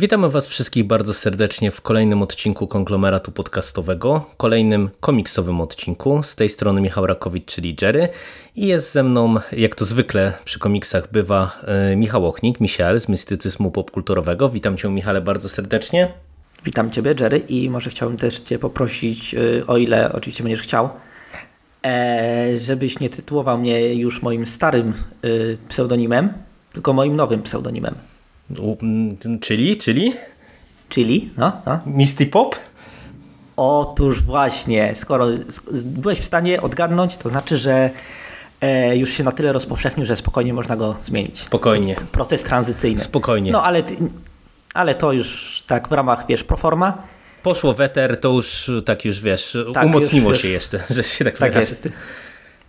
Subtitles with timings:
[0.00, 6.22] Witamy Was wszystkich bardzo serdecznie w kolejnym odcinku konglomeratu podcastowego, kolejnym komiksowym odcinku.
[6.22, 8.08] Z tej strony Michał Rakowicz, czyli Jerry
[8.56, 13.08] i jest ze mną, jak to zwykle przy komiksach bywa, e, Michał Ochnik, Michał z
[13.08, 14.48] Mistycyzmu Popkulturowego.
[14.48, 16.12] Witam Cię Michale bardzo serdecznie.
[16.64, 20.90] Witam Ciebie, Jerry, i może chciałbym też Cię poprosić, y, o ile oczywiście będziesz chciał,
[21.86, 24.92] e, żebyś nie tytułował mnie już moim starym
[25.68, 26.32] pseudonimem,
[26.72, 28.09] tylko moim nowym pseudonimem.
[28.58, 29.08] U, m,
[29.40, 30.12] Czyli, czyli
[30.88, 31.80] Czyli, no, no.
[31.86, 32.56] Misty Pop?
[33.56, 37.90] Otóż właśnie, skoro sk- byłeś w stanie odgadnąć, to znaczy, że
[38.60, 41.38] e, już się na tyle rozpowszechnił, że spokojnie można go zmienić.
[41.38, 41.96] Spokojnie.
[42.12, 43.00] Proces tranzycyjny.
[43.00, 43.52] Spokojnie.
[43.52, 43.82] No, ale,
[44.74, 47.02] ale to już tak w ramach, wiesz, proforma.
[47.42, 51.38] Poszło weter, to już tak już wiesz, Tak, umocniło już- się jeszcze, że się tak,
[51.38, 51.70] Tak wyrażę.
[51.70, 51.88] jest.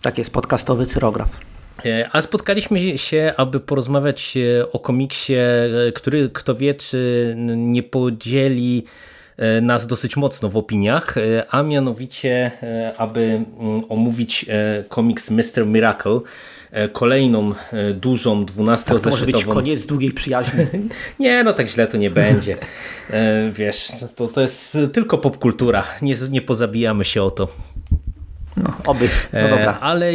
[0.02, 1.30] Tak jest, podcastowy cyrograf.
[1.84, 7.82] E, A spotkaliśmy się, aby porozmawiać e, o komiksie, e, który kto wie, czy nie
[7.82, 8.84] podzieli
[9.62, 11.14] nas dosyć mocno w opiniach,
[11.50, 12.50] a mianowicie,
[12.98, 14.46] aby mm, omówić
[14.88, 15.66] komiks Mr.
[15.66, 16.20] Miracle,
[16.92, 17.52] kolejną
[17.94, 20.64] dużą, Tak, to może być 12-zeszytową koniec długiej przyjaźni.
[21.20, 22.56] nie, no tak źle to nie będzie.
[23.52, 25.84] Wiesz, to, to jest tylko popkultura.
[26.02, 27.48] Nie, nie pozabijamy się o to.
[28.56, 29.08] No, oby.
[29.32, 29.78] No E, dobra.
[29.80, 30.12] Ale e,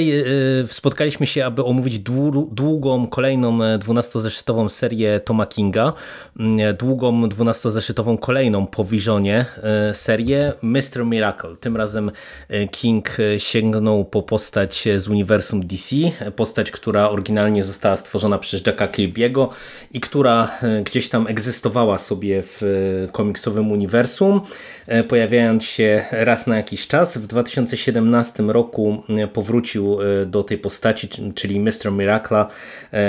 [0.67, 5.93] spotkaliśmy się, aby omówić dłu- długą, kolejną e, 12-zeszytową serię Toma Kinga,
[6.39, 9.45] m, długą 12-zeszytową kolejną po Visionie
[9.89, 11.05] e, serię Mr.
[11.05, 11.55] Miracle.
[11.59, 12.11] Tym razem
[12.49, 18.38] e, King e, sięgnął po postać z uniwersum DC, e, postać, która oryginalnie została stworzona
[18.38, 19.47] przez Jacka Kirby'ego
[19.91, 24.42] i która e, gdzieś tam egzystowała sobie w e, komiksowym uniwersum,
[24.87, 27.17] e, pojawiając się raz na jakiś czas.
[27.17, 31.92] W 2017 roku e, powrócił e, do tej postaci, czyli Mr.
[31.92, 32.45] Miracle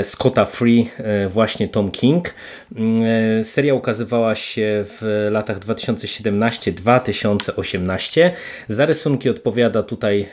[0.03, 2.35] Scotta Free, e, właśnie Tom King.
[2.77, 3.03] Mm,
[3.41, 8.31] e, Seria ukazywała się w latach 2017-2018.
[8.69, 10.29] Za rysunki odpowiada tutaj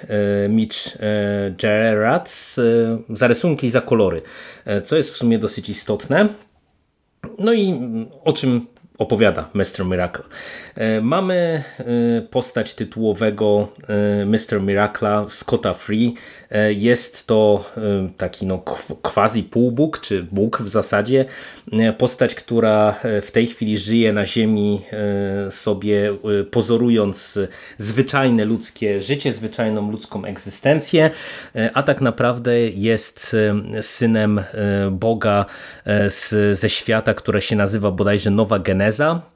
[0.46, 4.22] e, Mitch e, Gerards, e, za rysunki i za kolory,
[4.66, 6.30] e, co jest w sumie dosyć istotne.
[7.40, 8.68] No i mm, o czym
[8.98, 9.86] opowiada Mr.
[9.86, 10.24] Miracle?
[10.76, 14.62] E, Mamy e, postać tytułowego e, Mr.
[14.62, 16.14] Miracle'a Scotta Free.
[16.56, 17.82] E, Jest to e,
[18.18, 18.58] taki no,
[19.02, 21.26] quasi półbóg, czy bóg w zasadzie.
[21.72, 24.82] E, Postać, która w tej chwili żyje na ziemi
[25.50, 26.14] sobie
[26.52, 27.40] pozorując
[27.78, 31.12] zwyczajne ludzkie życie, zwyczajną ludzką egzystencję,
[31.74, 33.36] a tak naprawdę jest
[33.82, 34.42] synem
[34.92, 35.46] Boga
[36.10, 39.35] z, ze świata, które się nazywa bodajże Nowa Geneza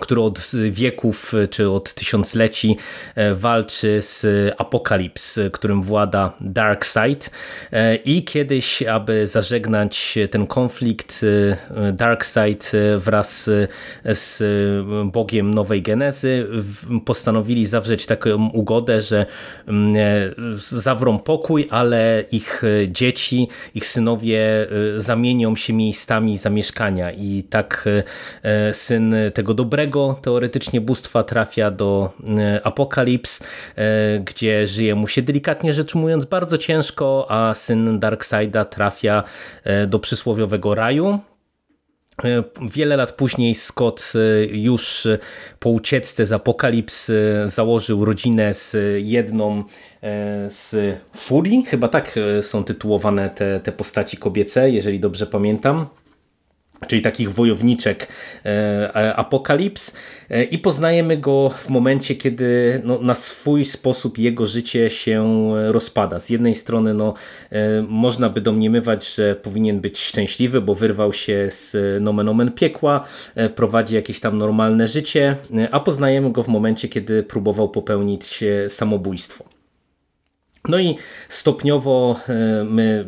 [0.00, 2.76] który od wieków czy od tysiącleci
[3.14, 4.26] e, walczy z
[4.58, 7.30] Apokalips, którym włada Darkseid.
[7.72, 11.20] E, i kiedyś, aby zażegnać ten konflikt,
[11.70, 13.50] e, Darkseid e, wraz
[14.04, 14.42] z
[15.12, 16.46] Bogiem Nowej Genezy
[17.04, 19.26] postanowili zawrzeć taką ugodę, że
[19.66, 24.66] mm, e, zawrą pokój, ale ich e, dzieci, ich synowie
[24.96, 27.12] e, zamienią się miejscami zamieszkania.
[27.12, 27.88] I tak
[28.42, 29.87] e, syn tego dobrego
[30.22, 33.40] teoretycznie bóstwa trafia do e, Apokalips,
[33.76, 39.22] e, gdzie żyje mu się delikatnie rzecz mówiąc bardzo ciężko, a syn Darkseida trafia
[39.64, 41.18] e, do przysłowiowego raju.
[42.62, 44.12] Wiele lat później Scott
[44.50, 45.08] już
[45.58, 47.12] po ucieczce z Apokalips
[47.44, 49.64] założył rodzinę z jedną
[50.48, 50.74] z
[51.16, 55.86] Furii, chyba tak są tytułowane te, te postaci kobiece, jeżeli dobrze pamiętam
[56.86, 58.08] czyli takich wojowniczek
[58.44, 59.96] e, Apokalips
[60.30, 66.20] e, i poznajemy go w momencie, kiedy no, na swój sposób jego życie się rozpada.
[66.20, 67.14] Z jednej strony no,
[67.52, 73.04] e, można by domniemywać, że powinien być szczęśliwy, bo wyrwał się z nomen omen piekła,
[73.54, 75.36] prowadzi jakieś tam normalne życie,
[75.70, 79.57] a poznajemy go w momencie, kiedy próbował popełnić samobójstwo.
[80.68, 80.96] No i
[81.28, 83.04] stopniowo e, my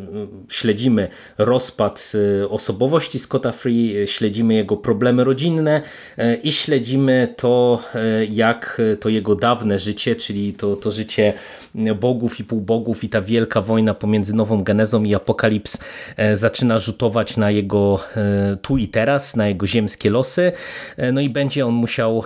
[0.49, 1.07] śledzimy
[1.37, 2.11] rozpad
[2.41, 5.81] e, osobowości Scotta Free, śledzimy jego problemy rodzinne
[6.17, 7.83] e, i śledzimy to,
[8.29, 11.33] jak to jego dawne życie, czyli to, to życie
[11.75, 15.77] bogów i półbogów i ta wielka wojna pomiędzy Nową Genezą i Apokalips
[16.17, 20.51] e, zaczyna rzutować na jego e, tu i teraz, na jego ziemskie losy.
[20.97, 22.23] E, No i będzie on musiał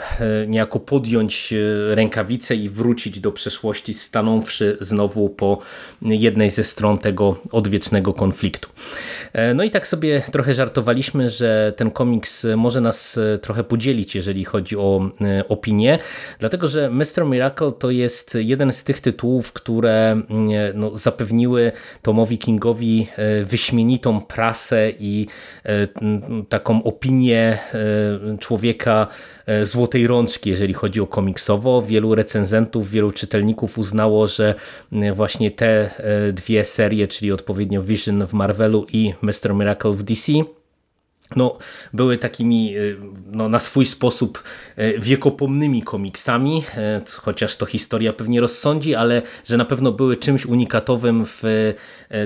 [0.47, 1.53] niejako podjąć
[1.89, 5.59] rękawice i wrócić do przeszłości, stanąwszy znowu po
[6.01, 8.69] jednej ze stron tego odwiecznego konfliktu.
[9.55, 14.77] No i tak sobie trochę żartowaliśmy, że ten komiks może nas trochę podzielić, jeżeli chodzi
[14.77, 15.09] o
[15.49, 15.99] opinię,
[16.39, 17.25] dlatego że Mr.
[17.25, 20.21] Miracle to jest jeden z tych tytułów, które
[20.73, 21.71] no, zapewniły
[22.01, 23.07] Tomowi Kingowi
[23.45, 25.27] wyśmienitą prasę i
[26.49, 27.57] taką opinię
[28.39, 29.07] człowieka
[29.45, 31.81] e, złotej rączki, jeżeli chodzi o komiksowo.
[31.81, 34.55] Wielu recenzentów, wielu czytelników uznało, że
[34.91, 39.55] e, właśnie te e, dwie serie, czyli odpowiednio Vision w Marvelu i Mr.
[39.55, 40.31] Miracle w DC,
[41.35, 41.57] no,
[41.93, 42.73] były takimi
[43.31, 44.43] no, na swój sposób
[44.99, 46.63] wiekopomnymi komiksami,
[47.17, 51.73] chociaż to historia pewnie rozsądzi, ale że na pewno były czymś unikatowym w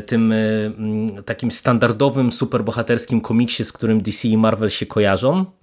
[0.05, 0.33] tym
[1.25, 5.58] takim standardowym, superbohaterskim komiksie, z którym DC i Marvel się kojarzą.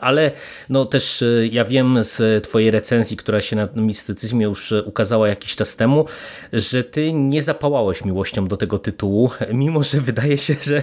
[0.00, 0.30] Ale
[0.68, 5.28] no też e, ja wiem z twojej recenzji, która się na mistycyzmie już e, ukazała
[5.28, 6.04] jakiś czas temu,
[6.52, 10.82] że ty nie zapałałeś miłością do tego tytułu, mimo że wydaje się, że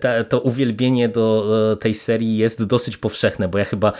[0.00, 3.92] ta, to uwielbienie do e, tej serii jest dosyć powszechne, bo ja chyba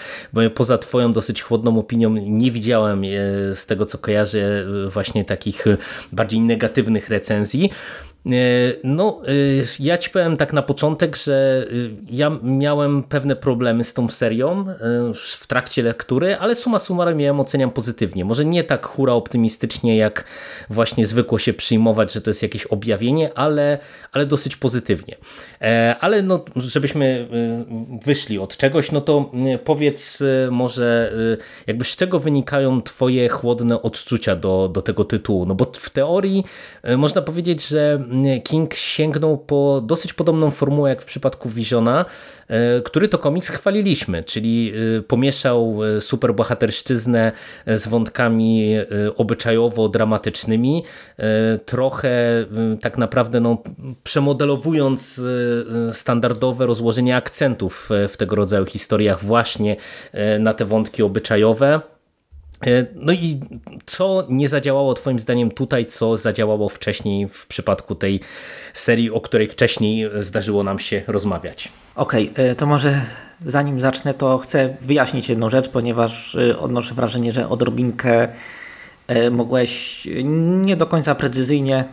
[0.54, 3.02] poza twoją dosyć chłodną opinią nie widziałem
[3.54, 5.64] z tego co kojarzę właśnie takich
[6.12, 7.70] bardziej negatywnych recenzji.
[8.26, 9.30] E, no, e,
[9.80, 11.74] ja ci powiem tak na początek, że e,
[12.10, 14.64] ja miałem pewne problemy z tą serią
[15.14, 18.24] w trakcie lektury, ale suma summarum ja ją oceniam pozytywnie.
[18.24, 20.24] Może nie tak hura optymistycznie, jak
[20.70, 23.78] właśnie zwykło się przyjmować, że to jest jakieś objawienie, ale,
[24.12, 25.16] ale dosyć pozytywnie.
[26.00, 27.28] Ale no, żebyśmy
[28.04, 29.30] wyszli od czegoś, no to
[29.64, 31.12] powiedz może
[31.66, 35.46] jakby z czego wynikają twoje chłodne odczucia do, do tego tytułu?
[35.46, 36.44] No bo w teorii
[36.96, 38.04] można powiedzieć, że
[38.44, 42.04] King sięgnął po dosyć podobną formułę jak w przypadku Visiona,
[42.48, 47.32] e, który to komiks chwaliliśmy, czyli e, pomieszał e, superbohaterszczyznę
[47.66, 48.74] z wątkami
[49.16, 50.82] obyczajowo-dramatycznymi,
[51.66, 52.44] trochę
[52.80, 53.62] tak naprawdę no,
[54.04, 55.20] przemodelowując
[55.92, 59.76] standardowe rozłożenie akcentów w tego rodzaju historiach właśnie
[60.38, 61.93] na te wątki obyczajowe.
[62.66, 63.40] E, no i
[63.86, 68.20] co nie zadziałało Twoim zdaniem tutaj, co zadziałało wcześniej w przypadku tej
[68.74, 71.72] serii, o której wcześniej zdarzyło nam się rozmawiać?
[71.94, 73.00] Okej, okay, e, to może
[73.46, 78.28] zanim zacznę, to chcę wyjaśnić jedną rzecz, ponieważ e, odnoszę wrażenie, że odrobinkę
[79.30, 81.84] mogłeś nie do końca precyzyjnie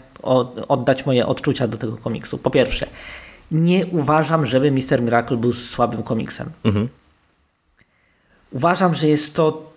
[0.68, 2.38] oddać moje odczucia do tego komiksu.
[2.38, 2.88] Po pierwsze,
[3.52, 6.52] nie uważam, żeby Mister Miracle był słabym komiksem.
[6.64, 6.90] Mhm.
[8.52, 9.71] Uważam, że jest to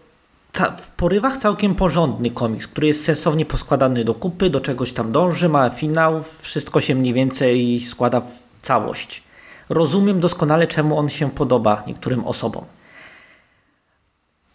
[0.58, 5.48] w porywach całkiem porządny komiks, który jest sensownie poskładany do kupy, do czegoś tam dąży,
[5.48, 9.22] ma finał, wszystko się mniej więcej składa w całość.
[9.68, 12.64] Rozumiem doskonale, czemu on się podoba niektórym osobom.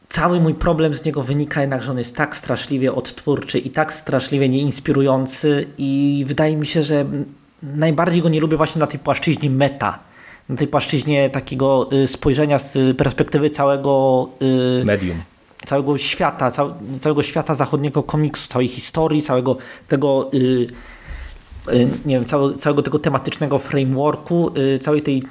[0.10, 3.94] Cały mój problem z niego wynika jednak, że on jest tak straszliwie odtwórczy i tak
[3.94, 7.06] straszliwie nieinspirujący i wydaje mi się, że
[7.64, 10.00] najbardziej go nie lubię właśnie na tej płaszczyźnie meta,
[10.50, 14.28] na tej płaszczyźnie takiego y, spojrzenia z perspektywy całego
[14.82, 15.22] y, medium
[15.66, 16.52] całego świata,
[17.00, 19.58] całego świata zachodniego komiksu, całej historii, całego
[19.88, 20.68] tego yy,
[21.72, 25.24] yy, nie wiem, całego, całego tego tematycznego frameworku, yy, całej tej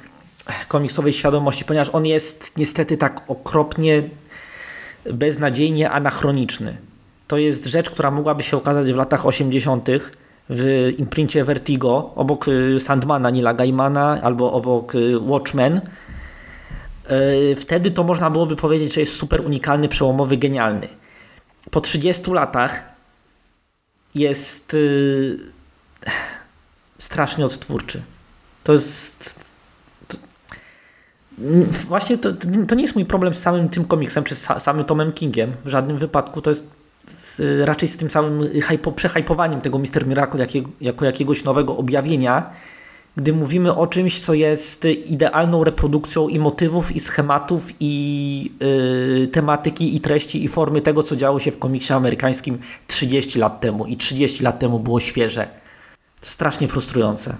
[0.67, 4.03] komiksowej świadomości, ponieważ on jest niestety tak okropnie
[5.13, 6.77] beznadziejnie anachroniczny.
[7.27, 9.87] To jest rzecz, która mogłaby się okazać w latach 80.
[10.49, 15.81] w imprincie Vertigo, obok y, Sandmana Nila Gaimana albo obok y, Watchmen,
[17.55, 20.87] wtedy to można byłoby powiedzieć, że jest super unikalny, przełomowy, genialny.
[21.71, 22.83] Po 30 latach
[24.15, 25.37] jest yy,
[26.97, 28.01] strasznie odtwórczy.
[28.63, 29.49] To jest.
[31.87, 32.29] Właśnie to,
[32.67, 35.53] to nie jest mój problem z samym tym komiksem, czy z samym Tomem Kingiem.
[35.65, 36.67] W żadnym wypadku to jest
[37.05, 40.47] z, raczej z tym całym hypo, przehajpowaniem tego Mister Miracle
[40.81, 42.53] jako jakiegoś nowego objawienia
[43.17, 48.51] gdy mówimy o czymś, co jest idealną reprodukcją i motywów, i schematów, i
[49.19, 53.61] yy, tematyki, i treści, i formy tego, co działo się w komiksie amerykańskim 30 lat
[53.61, 53.85] temu.
[53.85, 55.47] I 30 lat temu było świeże.
[56.21, 57.35] To strasznie frustrujące.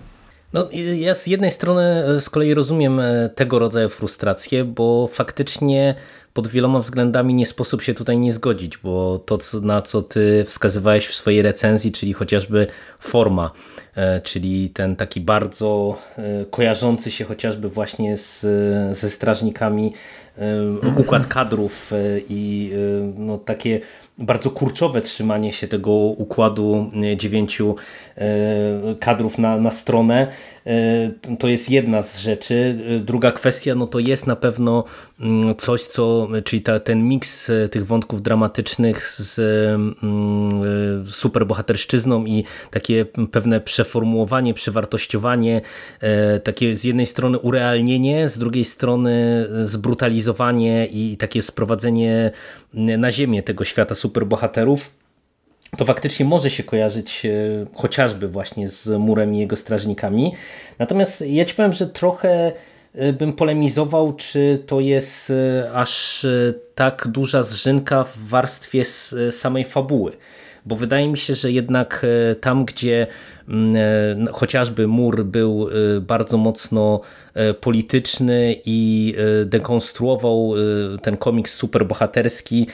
[0.53, 5.95] No, ja z jednej strony e, z kolei rozumiem e, tego rodzaju frustrację, bo faktycznie
[6.33, 11.07] pod wieloma względami nie sposób się tutaj nie zgodzić, bo to, na co ty wskazywałeś
[11.07, 12.67] w swojej recenzji, czyli chociażby
[12.99, 13.51] forma,
[13.95, 15.97] e, czyli ten taki bardzo
[16.51, 18.41] kojarzący się chociażby właśnie z,
[18.97, 19.93] ze strażnikami
[20.97, 21.91] układ kadrów
[22.29, 22.71] i
[23.17, 23.81] no, takie
[24.19, 27.75] bardzo kurczowe trzymanie się tego układu dziewięciu
[28.99, 30.27] kadrów na, na stronę
[31.39, 32.79] to jest jedna z rzeczy.
[33.01, 34.83] Druga kwestia, no to jest na pewno
[35.19, 40.49] mm, coś, co, czyli ta, ten miks tych wątków dramatycznych z mm,
[41.07, 45.61] superbohaterszczyzną i takie pewne przeformułowanie, przewartościowanie,
[46.43, 52.31] takie z jednej strony urealnienie, z drugiej strony zbrutalizowanie i takie sprowadzenie
[52.73, 54.99] na ziemię tego świata superbohaterów
[55.77, 57.29] to faktycznie może się kojarzyć e,
[57.73, 60.33] chociażby właśnie z murem i jego strażnikami.
[60.79, 62.51] Natomiast ja ci powiem, że trochę
[62.95, 66.25] e, bym polemizował, czy to jest e, aż
[66.75, 68.85] tak duża zżynka w warstwie
[69.31, 70.11] samej fabuły.
[70.65, 72.05] Bo wydaje mi się, że jednak
[72.41, 73.07] tam, gdzie
[73.49, 75.69] mm, chociażby mur był
[76.01, 77.01] bardzo mocno
[77.39, 82.67] E, polityczny i e, dekonstruował e, ten komiks superbohaterski,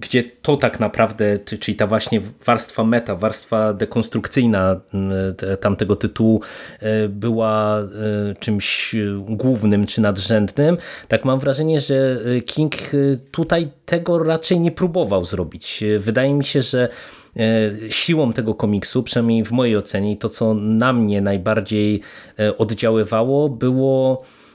[0.00, 4.80] gdzie to tak naprawdę, czyli ta właśnie warstwa meta, warstwa dekonstrukcyjna
[5.60, 6.40] tamtego tytułu
[7.08, 7.82] była
[8.40, 8.96] czymś
[9.28, 10.76] głównym czy nadrzędnym,
[11.08, 12.74] tak mam wrażenie, że King
[13.30, 15.84] tutaj tego raczej nie próbował zrobić.
[15.98, 16.88] Wydaje mi się, że
[17.90, 22.00] siłą tego komiksu, przynajmniej w mojej ocenie, i to co na mnie najbardziej
[22.58, 24.45] oddziaływało, było y,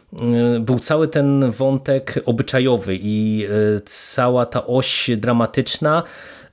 [0.60, 3.46] był cały ten wątek obyczajowy i
[3.78, 6.04] y, cała ta oś dramatyczna,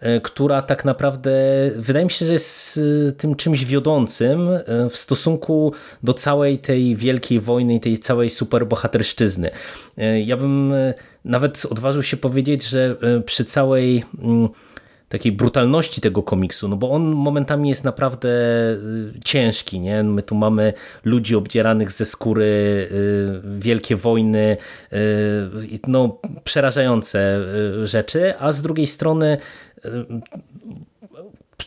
[0.02, 1.32] y, która tak naprawdę
[1.76, 2.80] wydaje mi się, że jest
[3.18, 4.48] tym czymś wiodącym
[4.90, 5.72] w stosunku
[6.02, 9.50] do całej tej wielkiej wojny i tej całej superbohaterszczyzny.
[10.24, 10.72] Ja bym
[11.24, 14.48] nawet odważył się powiedzieć, że przy całej mm,
[15.08, 20.02] takiej brutalności tego komiksu, no bo on momentami jest naprawdę y, ciężki, nie?
[20.02, 20.72] My tu mamy
[21.04, 24.56] ludzi obdzieranych ze skóry, y, wielkie wojny,
[24.92, 24.98] y,
[25.86, 27.40] no przerażające
[27.82, 29.38] rzeczy, a z drugiej strony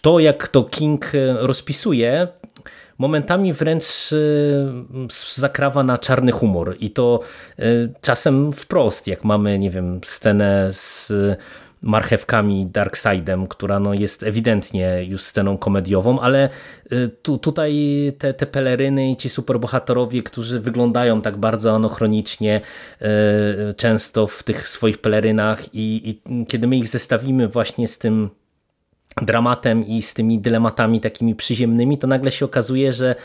[0.02, 2.28] to jak to King rozpisuje,
[2.98, 4.10] momentami wręcz
[5.36, 7.20] zakrawa na czarny humor i to
[8.02, 11.14] czasem wprost, jak mamy, nie wiem, scenę z
[11.82, 16.50] marchewkami Darkseidem, która no jest ewidentnie już sceną komediową, ale
[16.92, 17.74] y, tu, tutaj
[18.18, 22.62] te, te peleryny i ci superbohaterowie, którzy wyglądają tak bardzo anochronicznie
[23.02, 28.30] y, często w tych swoich pelerynach i, i kiedy my ich zestawimy właśnie z tym
[29.22, 33.16] dramatem i z tymi dylematami takimi przyziemnymi, to nagle się okazuje, że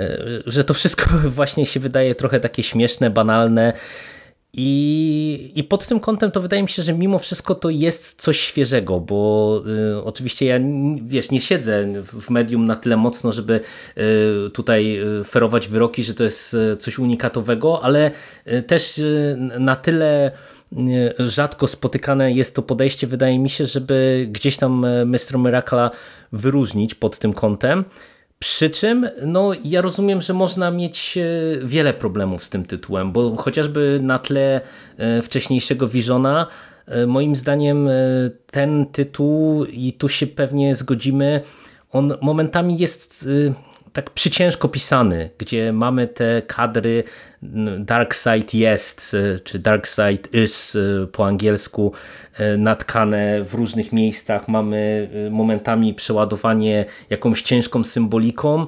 [0.00, 3.72] y, że to wszystko właśnie się wydaje trochę takie śmieszne, banalne
[4.54, 8.40] i, I pod tym kątem to wydaje mi się, że mimo wszystko to jest coś
[8.40, 9.62] świeżego, bo
[9.96, 10.58] y, oczywiście ja
[11.04, 13.60] wiesz, nie siedzę w medium na tyle mocno, żeby
[14.46, 18.10] y, tutaj y, ferować wyroki, że to jest y, coś unikatowego, ale
[18.46, 20.32] y, też y, na tyle
[21.18, 25.38] rzadko spotykane jest to podejście, wydaje mi się, żeby gdzieś tam Mr.
[25.38, 25.90] Miracla
[26.32, 27.84] wyróżnić pod tym kątem.
[28.42, 31.22] Przy czym no, ja rozumiem, że można mieć e,
[31.66, 34.60] wiele problemów z tym tytułem, bo chociażby na tle
[34.96, 36.46] e, wcześniejszego Visiona
[36.86, 37.88] e, moim zdaniem
[38.50, 41.40] ten tytuł i tu się pewnie zgodzimy,
[41.90, 43.28] on momentami jest
[43.92, 47.04] tak przyciężko pisany, gdzie mamy te kadry
[47.78, 50.78] Dark Side jest, czy Dark Side is
[51.12, 51.92] po angielsku
[52.58, 54.48] natkane w różnych miejscach.
[54.48, 58.66] Mamy momentami przeładowanie jakąś ciężką symboliką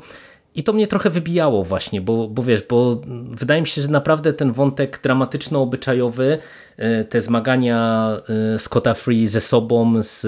[0.55, 4.33] i to mnie trochę wybijało właśnie, bo, bo wiesz, bo wydaje mi się, że naprawdę
[4.33, 6.39] ten wątek dramatyczno-obyczajowy,
[6.77, 8.11] e, te zmagania
[8.55, 10.27] e, Scotta Free ze sobą, z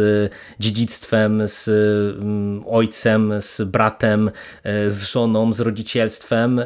[0.61, 1.69] dziedzictwem, z
[2.19, 4.31] mm, ojcem, z bratem,
[4.65, 6.61] e, z żoną, z rodzicielstwem,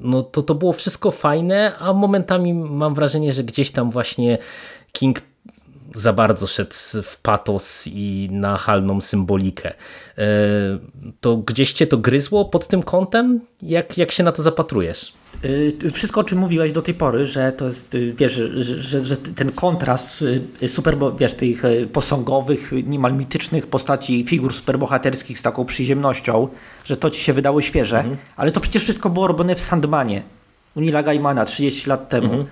[0.00, 4.38] no to to było wszystko fajne, a momentami mam wrażenie, że gdzieś tam właśnie
[4.92, 5.20] King
[5.94, 9.72] za bardzo szedł w patos i nachalną symbolikę.
[10.18, 10.24] E,
[11.20, 13.40] to gdzieś cię to gryzło pod tym kątem?
[13.62, 15.12] Jak, jak się na to zapatrujesz?
[15.84, 19.00] E, wszystko, o czym mówiłeś do tej pory, że to jest, e, wiesz, że, że,
[19.00, 20.24] że ten kontrast
[20.66, 21.62] super, wiesz, tych
[21.92, 26.48] posągowych, niemal mitycznych postaci, figur superbohaterskich z taką przyziemnością,
[26.84, 28.16] że to ci się wydało świeże, mhm.
[28.36, 30.22] ale to przecież wszystko było robione w Sandmanie
[30.74, 32.26] u Nila Gaimana 30 lat temu.
[32.26, 32.46] Mhm.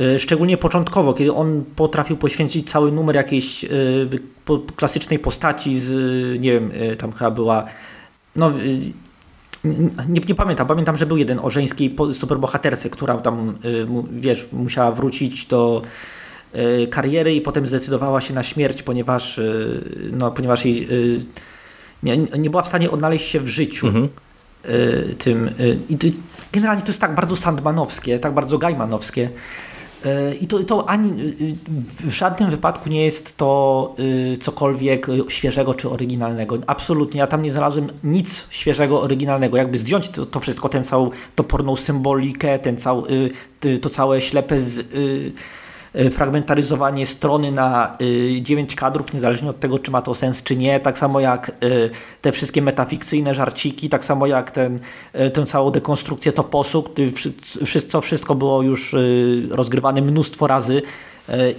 [0.00, 3.68] Y, szczególnie początkowo, kiedy on potrafił poświęcić cały numer jakiejś y,
[4.76, 5.92] klasycznej postaci z,
[6.40, 7.64] nie wiem, y, tam chyba była,
[8.36, 8.52] no
[9.64, 13.58] nie, nie, pamiętam, pamiętam, że był jeden o żeńskiej superbohaterce, która tam,
[14.10, 15.82] wiesz, musiała wrócić do
[16.90, 19.40] kariery i potem zdecydowała się na śmierć, ponieważ,
[20.12, 20.88] no, ponieważ jej
[22.02, 23.86] nie, nie była w stanie odnaleźć się w życiu.
[23.86, 24.08] Mhm.
[25.18, 25.50] Tym,
[25.88, 25.96] I
[26.52, 29.75] generalnie to jest tak bardzo sandmanowskie, tak bardzo gaimanowskie, E,
[30.40, 31.12] I to, to ani
[31.98, 33.94] w żadnym wypadku nie jest to
[34.40, 36.58] cokolwiek świeżego czy oryginalnego.
[36.66, 39.58] Absolutnie, ja tam nie znalazłem nic świeżego, oryginalnego.
[39.58, 43.30] Jakby zdjąć to, to wszystko, tę całą toporną symbolikę, ten cały,
[43.80, 45.65] to całe ślepe z E,
[46.10, 47.96] fragmentaryzowanie strony na
[48.40, 50.80] 9 e, kadrów, niezależnie od tego, czy ma to sens, czy nie.
[50.80, 51.52] Tak samo jak e,
[52.22, 54.78] te wszystkie metafikcyjne żarciki, tak samo jak ten,
[55.32, 56.84] tę całą dekonstrukcję toposu,
[57.88, 58.94] co wszystko było już
[59.50, 60.82] rozgrywane mnóstwo razy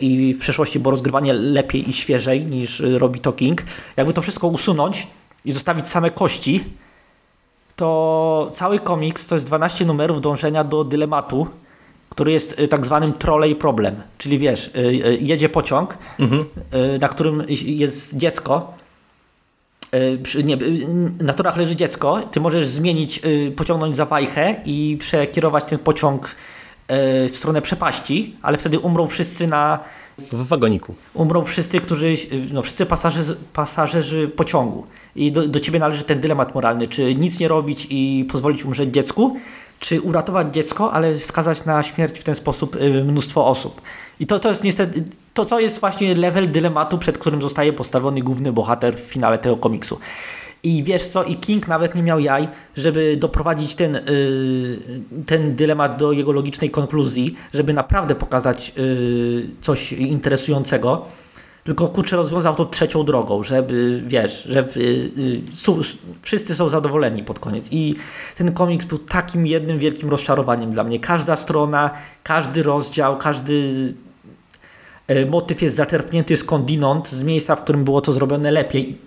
[0.02, 3.64] i w przeszłości było rozgrywanie lepiej i świeżej niż robi to King.
[3.98, 5.08] Jakby to wszystko usunąć
[5.46, 6.64] i zostawić same kości,
[7.78, 11.48] to cały komiks to jest 12 numerów dążenia do dylematu,
[12.18, 13.96] który jest y, tak zwanym trolley problem.
[14.18, 16.46] Czyli wiesz, y, y, jedzie pociąg, mhm.
[17.02, 18.74] na którym jest dziecko.
[20.44, 20.58] Nie,
[21.22, 23.22] na torach leży dziecko, ty możesz zmienić,
[23.56, 26.36] pociągnąć za wajchę i przekierować ten pociąg
[26.90, 29.80] w stronę przepaści, ale wtedy umrą wszyscy na.
[30.32, 30.96] W wagoniku.
[31.14, 32.16] Umrą wszyscy, którzy.
[32.54, 34.88] No, wszyscy pasażerzy, pasażerzy pociągu.
[35.16, 38.90] I do, do ciebie należy ten dylemat moralny, czy nic nie robić i pozwolić umrzeć
[38.90, 39.38] dziecku,
[39.80, 43.82] czy uratować dziecko, ale skazać na śmierć w ten sposób y, mnóstwo osób.
[44.20, 45.04] I to, to jest niestety,
[45.34, 49.58] to, to jest właśnie level dylematu, przed którym zostaje postawiony główny bohater w finale tego
[49.58, 50.00] komiksu.
[50.68, 55.98] I wiesz co, i King nawet nie miał jaj, żeby doprowadzić ten, yy, ten dylemat
[55.98, 61.06] do jego logicznej konkluzji, żeby naprawdę pokazać yy, coś interesującego
[61.68, 64.80] tylko kurczę rozwiązał to trzecią drogą, żeby, wiesz, że y,
[65.18, 65.82] y, su,
[66.22, 67.68] wszyscy są zadowoleni pod koniec.
[67.72, 67.96] I
[68.36, 71.00] ten komiks był takim jednym wielkim rozczarowaniem dla mnie.
[71.00, 71.92] Każda strona,
[72.24, 73.54] każdy rozdział, każdy
[75.12, 78.98] y, motyw jest zaczerpnięty skądinąd, z miejsca, w którym było to zrobione lepiej.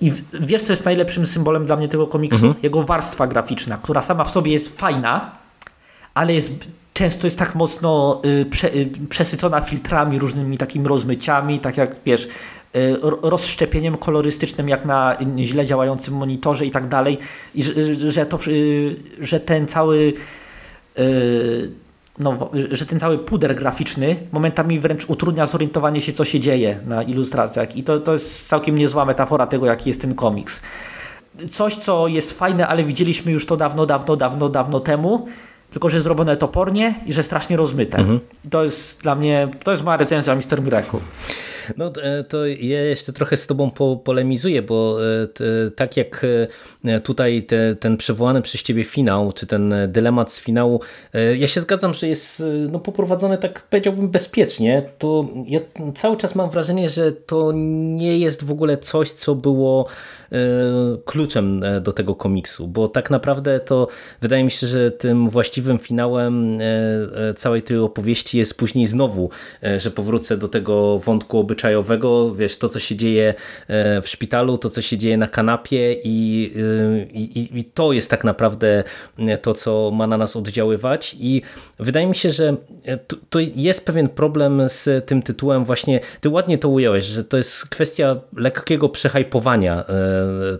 [0.00, 2.46] I wiesz, co jest najlepszym symbolem dla mnie tego komiksu?
[2.46, 2.62] Mhm.
[2.62, 5.32] Jego warstwa graficzna, która sama w sobie jest fajna,
[6.14, 6.52] ale jest
[6.98, 12.28] często jest tak mocno y, prze, y, przesycona filtrami, różnymi takimi rozmyciami, tak jak wiesz,
[12.76, 17.18] y, rozszczepieniem kolorystycznym, jak na źle działającym monitorze i tak dalej,
[17.54, 17.62] i
[18.08, 18.38] że, to,
[19.20, 20.12] że ten cały
[22.20, 27.02] no, że ten cały puder graficzny momentami wręcz utrudnia zorientowanie się, co się dzieje na
[27.02, 27.76] ilustracjach.
[27.76, 30.62] I to, to jest całkiem niezła metafora tego, jaki jest ten komiks.
[31.50, 35.26] Coś, co jest fajne, ale widzieliśmy już to dawno, dawno, dawno, dawno temu
[35.70, 37.98] tylko że zrobione topornie i że strasznie rozmyte.
[37.98, 38.20] Mhm.
[38.50, 40.62] To jest dla mnie, to jest moja recenzja Mr.
[40.62, 41.00] Miracle.
[41.76, 46.26] No e, to ja jeszcze trochę z tobą po, polemizuję, bo e, tak jak
[46.84, 50.80] e, tutaj te, ten przywołany przez ciebie finał, czy ten dylemat z finału,
[51.38, 55.60] ja się zgadzam, że jest no, poprowadzony tak powiedziałbym bezpiecznie, to ja
[55.94, 57.52] cały czas mam wrażenie, że to
[57.96, 59.86] nie jest w ogóle coś, co było
[61.04, 63.88] kluczem do tego komiksu, bo tak naprawdę to
[64.20, 66.58] wydaje mi się, że tym właściwym finałem
[67.36, 69.30] całej tej opowieści jest później znowu,
[69.76, 73.34] że powrócę do tego wątku obyczajowego obyczajowego, wiesz, to co się dzieje
[73.68, 78.10] e, w szpitalu, to co się dzieje na kanapie i, e, i, i to jest
[78.10, 78.84] tak naprawdę
[79.18, 81.42] e, to, co ma na nas oddziaływać i
[81.78, 82.56] wydaje mi się, że
[83.06, 87.36] to, to jest pewien problem z tym tytułem właśnie, ty ładnie to ująłeś, że to
[87.36, 89.84] jest kwestia lekkiego przehajpowania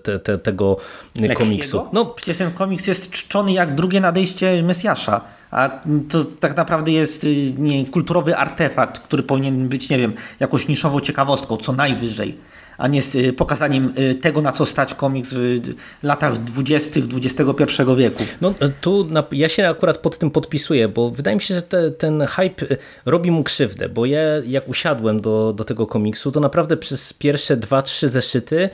[0.02, 0.76] te, te, tego
[1.14, 1.40] Lekkiego?
[1.40, 1.88] komiksu.
[1.92, 7.26] No, Przecież ten komiks jest czczony jak drugie nadejście Mesjasza, a to tak naprawdę jest
[7.58, 10.68] nie, kulturowy artefakt, który powinien być, nie wiem, jakoś
[11.00, 12.38] ciekawostką, co najwyżej,
[12.78, 15.60] a nie z y, pokazaniem y, tego, na co stać komiks w
[16.02, 17.00] latach 20.
[17.16, 18.24] XXI wieku.
[18.40, 22.26] No tu ja się akurat pod tym podpisuję, bo wydaje mi się, że te, ten
[22.26, 26.76] hype y, robi mu krzywdę, bo ja jak usiadłem do, do tego komiksu, to naprawdę
[26.76, 28.70] przez pierwsze dwa, trzy zeszyty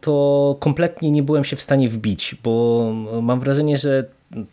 [0.00, 2.84] to kompletnie nie byłem się w stanie wbić, bo
[3.22, 4.04] mam wrażenie, że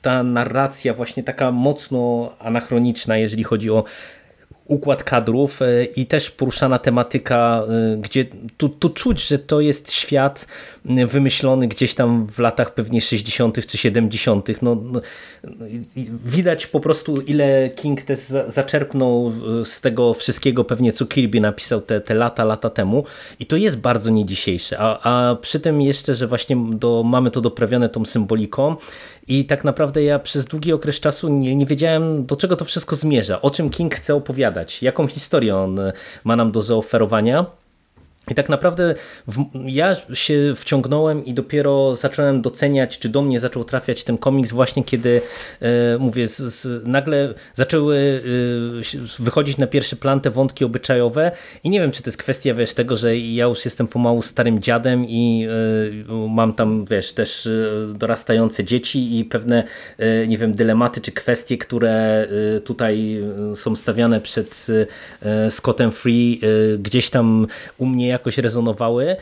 [0.01, 3.83] ta narracja właśnie taka mocno anachroniczna, jeżeli chodzi o
[4.65, 8.25] układ kadrów e, i też poruszana tematyka, e, gdzie
[8.57, 10.47] tu, tu czuć, że to jest świat
[11.07, 13.65] wymyślony gdzieś tam w latach pewnie 60.
[13.67, 14.61] czy 70.
[14.61, 15.01] No, no,
[16.25, 19.31] widać po prostu ile King też zaczerpnął
[19.65, 23.03] z tego wszystkiego pewnie co Kirby napisał te, te lata, lata temu
[23.39, 27.31] i to jest bardzo nie dzisiejsze, a, a przy tym jeszcze, że właśnie do, mamy
[27.31, 28.75] to doprawione tą symboliką
[29.27, 32.95] i tak naprawdę ja przez długi okres czasu nie, nie wiedziałem do czego to wszystko
[32.95, 35.79] zmierza, o czym King chce opowiadać, jaką historię on
[36.23, 37.45] ma nam do zaoferowania
[38.31, 38.95] I tak naprawdę
[39.27, 44.51] w, ja się wciągnąłem i dopiero zacząłem doceniać, czy do mnie zaczął trafiać ten komiks
[44.51, 45.21] właśnie kiedy,
[45.61, 48.21] e, mówię, z, z, nagle zaczęły
[49.19, 51.31] e, wychodzić na pierwszy plan te wątki obyczajowe.
[51.63, 54.59] I nie wiem, czy to jest kwestia, wiesz, tego, że ja już jestem pomału starym
[54.59, 55.47] dziadem i
[56.09, 57.51] e, mam tam, wiesz, też e,
[57.93, 59.63] dorastające dzieci i pewne,
[59.97, 63.23] e, nie wiem, dylematy czy kwestie, które e, tutaj
[63.55, 64.67] są stawiane przed
[65.49, 66.41] Scottem Free
[66.79, 69.15] gdzieś tam u mnie jakoś rezonowały,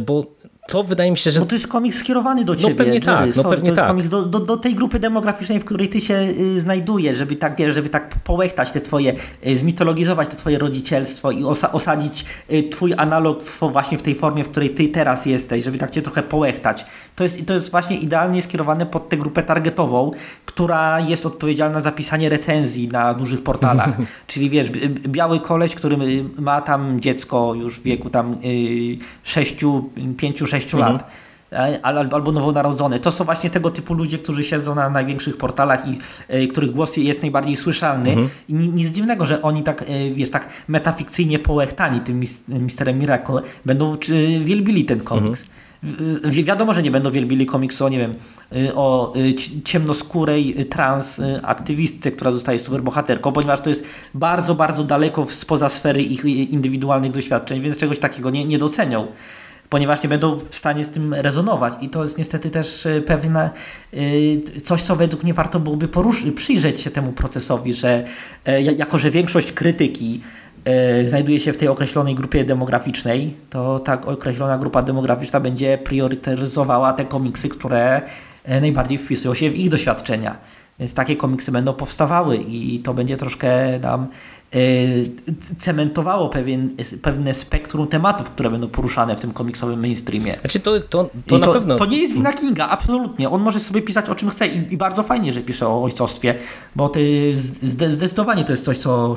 [0.00, 0.26] bo
[0.68, 1.40] to wydaje mi się, że...
[1.40, 2.70] Bo to jest komiks skierowany do ciebie.
[2.70, 3.88] No pewnie tak, no pewnie to jest tak.
[3.88, 7.56] komiks do, do, do, tej grupy demograficznej, w której ty się y, znajdujesz, żeby tak,
[7.56, 9.14] wiesz, żeby tak połechtać te twoje,
[9.46, 14.14] y, zmitologizować to twoje rodzicielstwo i osa, osadzić y, twój analog w, właśnie w tej
[14.14, 16.86] formie, w której ty teraz jesteś, żeby tak cię trochę połechtać.
[17.16, 20.10] To jest, to jest właśnie idealnie skierowane pod tę grupę targetową,
[20.46, 23.96] która jest odpowiedzialna za pisanie recenzji na dużych portalach.
[24.26, 24.70] Czyli wiesz,
[25.08, 25.96] biały koleś, który
[26.38, 28.36] ma tam dziecko już w wieku tam
[29.22, 29.56] 6,
[30.16, 30.92] 5, 6 mhm.
[30.92, 31.10] lat
[32.12, 32.98] albo nowonarodzony.
[32.98, 35.98] To są właśnie tego typu ludzie, którzy siedzą na największych portalach i
[36.34, 38.10] y, których głos jest najbardziej słyszalny.
[38.10, 38.28] Mhm.
[38.48, 43.96] I nic dziwnego, że oni tak, y, wiesz, tak metafikcyjnie połechtani tym Misterem Miracle będą
[43.96, 45.40] czy, wielbili ten komiks.
[45.40, 45.54] Mhm.
[46.24, 48.14] Wi wiadomo, że nie będą wielbili komiksu o, nie wiem,
[48.74, 49.12] o
[49.64, 56.24] ciemnoskórej trans aktywistce, która zostaje superbohaterką, ponieważ to jest bardzo, bardzo daleko spoza sfery ich
[56.24, 59.06] indywidualnych doświadczeń, więc czegoś takiego nie, nie docenią
[59.74, 61.74] ponieważ nie będą w stanie z tym rezonować.
[61.80, 63.50] I to jest niestety też e, pewne
[63.92, 68.04] e, coś, co według mnie warto byłoby poruszyć, przyjrzeć się temu procesowi, że
[68.44, 70.20] e, jako, że większość krytyki
[71.04, 77.04] znajduje się w tej określonej grupie demograficznej, to ta określona grupa demograficzna będzie priorytetyzowała te
[77.04, 78.02] komiksy, które
[78.60, 80.38] najbardziej wpisują się w ich doświadczenia.
[80.78, 84.08] Więc takie komiksy będą powstawały i to będzie troszkę nam
[84.54, 85.12] Y,
[85.58, 86.70] cementowało pewien,
[87.02, 90.36] pewne spektrum tematów, które będą poruszane w tym komiksowym mainstreamie.
[90.40, 91.76] Znaczy to, to, to na to, pewno.
[91.76, 93.30] To nie jest wina Kinga, absolutnie.
[93.30, 96.34] On może sobie pisać o czym chce i, i bardzo fajnie, że pisze o ojcostwie,
[96.76, 99.16] bo ty, zdecydowanie to jest coś, co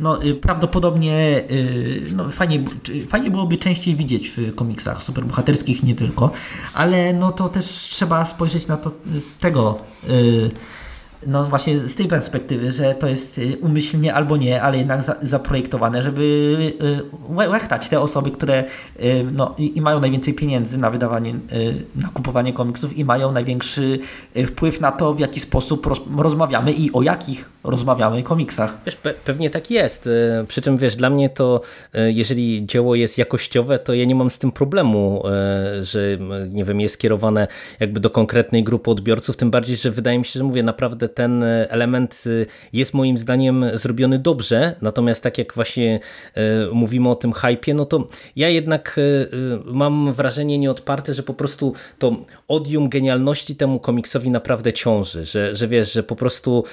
[0.00, 2.64] no, y, prawdopodobnie y, no, fajnie,
[3.08, 6.30] fajnie byłoby częściej widzieć w komiksach superbohaterskich, nie tylko,
[6.74, 9.78] ale no to też trzeba spojrzeć na to z tego
[11.26, 15.14] no właśnie z tej perspektywy, że to jest y, umyślnie albo nie, ale jednak za,
[15.22, 16.22] zaprojektowane, żeby
[17.42, 18.64] y, łechtać te osoby, które
[19.00, 21.34] y, no, i mają najwięcej pieniędzy na wydawanie,
[21.96, 23.98] na kupowanie komiksów i mają największy
[24.46, 28.78] wpływ na to, w jaki sposób roz, rozmawiamy i o jakich rozmawiamy komiksach.
[28.86, 30.08] Wiesz, pe pewnie tak jest.
[30.48, 31.60] Przy czym wiesz, dla mnie to
[31.94, 35.22] jeżeli dzieło jest jakościowe, to ja nie mam z tym problemu,
[35.80, 36.00] że
[36.50, 37.48] nie wiem, jest skierowane
[37.80, 41.42] jakby do konkretnej grupy odbiorców, tym bardziej, że wydaje mi się, że mówię naprawdę ten
[41.68, 46.00] element y, jest moim zdaniem zrobiony dobrze, natomiast tak jak właśnie
[46.36, 46.40] y,
[46.72, 49.00] mówimy o tym hypie, no to ja jednak
[49.64, 52.16] mam wrażenie nieodparte, że po prostu to
[52.48, 56.64] odium genialności temu komiksowi naprawdę ciąży, że, że wiesz, że po prostu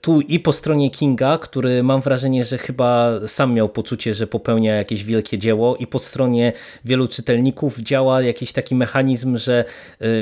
[0.00, 4.74] tu i po stronie Kinga, który mam wrażenie, że chyba sam miał poczucie, że popełnia
[4.74, 6.52] jakieś wielkie dzieło i po stronie
[6.84, 9.64] wielu czytelników działa jakiś taki mechanizm, że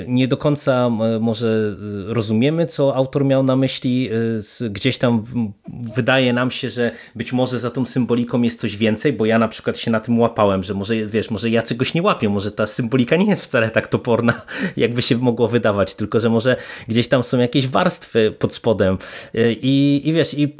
[0.06, 4.10] nie do końca może rozumiemy, co autor miał na myśli,
[4.60, 5.24] y, gdzieś tam
[5.94, 9.48] wydaje nam się, że być może za tą symboliką jest coś więcej, bo ja na
[9.48, 12.66] przykład się na tym łapałem, że może wiesz, może ja czegoś nie łapię, może ta
[12.66, 14.42] symbolika nie jest wcale tak toporna,
[14.76, 16.56] jakby się mogło wydawać, tylko że może
[16.88, 18.98] gdzieś tam są jakieś warstwy pod spodem
[19.34, 20.56] y, i, i wiesz, i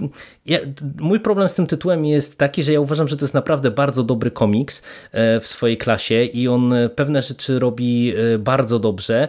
[0.49, 0.59] ja,
[1.01, 4.03] mój problem z tym tytułem jest taki, że ja uważam, że to jest naprawdę bardzo
[4.03, 4.83] dobry komiks
[5.13, 9.29] e, w swojej klasie i on pewne rzeczy robi e, bardzo dobrze,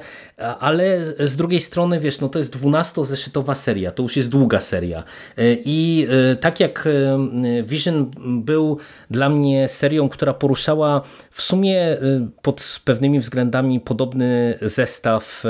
[0.60, 5.04] ale z drugiej strony, wiesz, no to jest 12-zeszytowa seria, to już jest długa seria.
[5.38, 6.08] E, i
[6.40, 6.88] tak jak
[7.64, 8.78] Vision był
[9.12, 11.02] dla mnie serią, która poruszała
[11.32, 11.98] w sumie
[12.42, 15.44] pod pewnymi względami podobny zestaw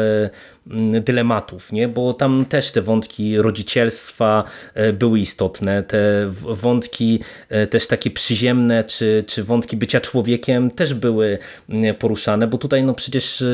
[1.01, 1.87] dylematów, nie?
[1.87, 8.83] bo tam też te wątki rodzicielstwa e, były istotne, te wątki e, też takie przyziemne,
[8.83, 11.37] czy, czy wątki bycia człowiekiem też były
[11.69, 13.45] mm, poruszane, bo tutaj no przecież e,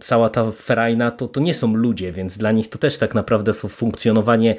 [0.00, 3.54] cała ta ferajna to, to nie są ludzie, więc dla nich to też tak naprawdę
[3.54, 4.56] funkcjonowanie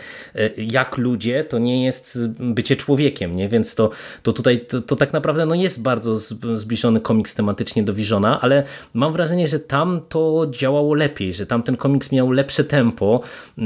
[0.58, 3.50] jak ludzie to nie jest bycie człowiekiem, nie?
[3.50, 3.90] więc to,
[4.24, 6.18] to tutaj to, to tak naprawdę no jest bardzo
[6.56, 11.57] zbliżony komiks tematycznie do Visiona, ale mam wrażenie, że tam to działało lepiej, że tam
[11.58, 13.22] tam ten komiks miał lepsze tempo,
[13.58, 13.62] e,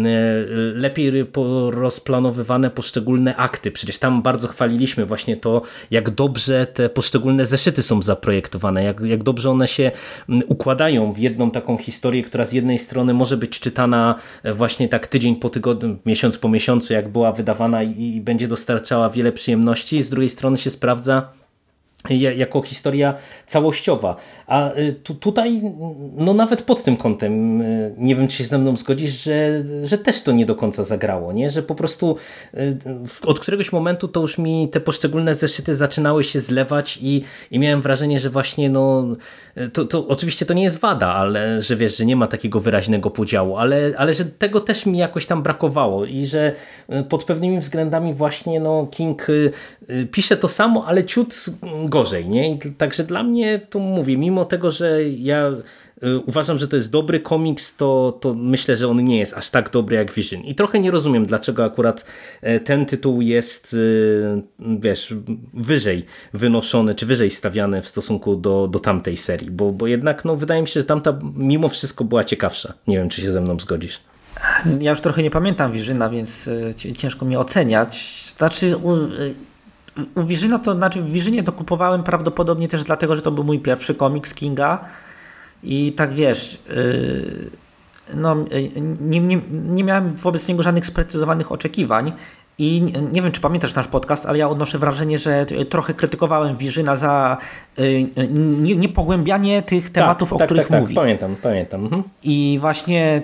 [0.73, 1.11] lepiej
[1.69, 3.71] rozplanowywane poszczególne akty.
[3.71, 9.23] Przecież tam bardzo chwaliliśmy właśnie to, jak dobrze te poszczególne zeszyty są zaprojektowane, jak, jak
[9.23, 9.91] dobrze one się
[10.47, 15.07] układają w jedną taką historię, która z jednej strony może być czytana e, właśnie tak
[15.07, 20.09] tydzień po tygodniu, miesiąc po miesiącu, jak była wydawana i będzie dostarczała wiele przyjemności, z
[20.09, 21.41] drugiej strony się sprawdza
[22.09, 23.13] jako historia
[23.47, 24.15] całościowa.
[24.51, 25.61] A y, tu, tutaj,
[26.15, 29.97] no nawet pod tym kątem, y, nie wiem, czy się ze mną zgodzisz, że, że
[29.97, 31.49] też to nie do końca zagrało, nie?
[31.49, 32.15] że po prostu
[32.53, 32.77] y,
[33.25, 37.81] od któregoś momentu to już mi te poszczególne zeszyty zaczynały się zlewać i, i miałem
[37.81, 39.15] wrażenie, że właśnie, no,
[39.73, 43.09] to, to oczywiście to nie jest wada, ale że wiesz, że nie ma takiego wyraźnego
[43.09, 46.55] podziału, ale, ale że tego też mi jakoś tam brakowało i że
[47.09, 49.27] pod pewnymi względami właśnie no, King
[50.11, 51.45] pisze to samo, ale ciut
[51.85, 52.29] gorzej.
[52.29, 52.51] Nie?
[52.53, 55.51] I także dla mnie, to mówię, mimo tego, że ja
[56.03, 59.49] y, uważam, że to jest dobry komiks, to, to myślę, że on nie jest aż
[59.49, 60.41] tak dobry jak Vision.
[60.41, 62.05] I trochę nie rozumiem, dlaczego akurat
[62.41, 65.13] e, ten tytuł jest, y, wiesz,
[65.53, 70.35] wyżej wynoszony, czy wyżej stawiany w stosunku do, do tamtej serii, bo, bo jednak no,
[70.35, 72.73] wydaje mi się, że tamta mimo wszystko była ciekawsza.
[72.87, 73.99] Nie wiem, czy się ze mną zgodzisz.
[74.79, 76.49] Ja już trochę nie pamiętam Vizyna, więc
[76.87, 78.23] e, ciężko mi oceniać.
[78.37, 78.75] Znaczy,
[80.15, 83.59] u Wirzyna to znaczy w Wirzynie to kupowałem prawdopodobnie też dlatego, że to był mój
[83.59, 84.79] pierwszy komiks Kinga
[85.63, 87.49] i tak wiesz, yy,
[88.15, 92.13] no, yy, nie, nie, nie miałem wobec niego żadnych sprecyzowanych oczekiwań
[92.57, 96.57] i nie, nie, wiem, czy pamiętasz nasz podcast, ale ja odnoszę wrażenie, że trochę krytykowałem
[96.57, 97.37] Wirzyna za
[97.77, 100.95] yy, nie, niepogłębianie tych tak, tematów, tak, o których tak, tak, mówi.
[100.95, 101.83] Pamiętam, pamiętam.
[101.83, 102.03] Mhm.
[102.23, 103.21] I właśnie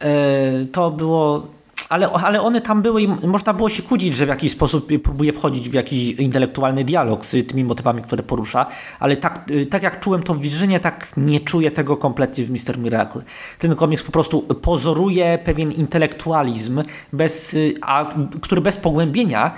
[0.00, 1.46] yy, to było
[1.90, 5.32] ale, ale one tam były i można było się kłócić, że w jakiś sposób próbuje
[5.32, 8.66] wchodzić w jakiś intelektualny dialog z tymi motywami, które porusza,
[9.00, 12.78] ale tak, tak jak czułem to w Wirzynie, tak nie czuję tego kompletnie w Mr.
[12.78, 13.22] Miracle.
[13.58, 19.54] Ten komiks po prostu pozoruje pewien intelektualizm, bez, a, który bez pogłębienia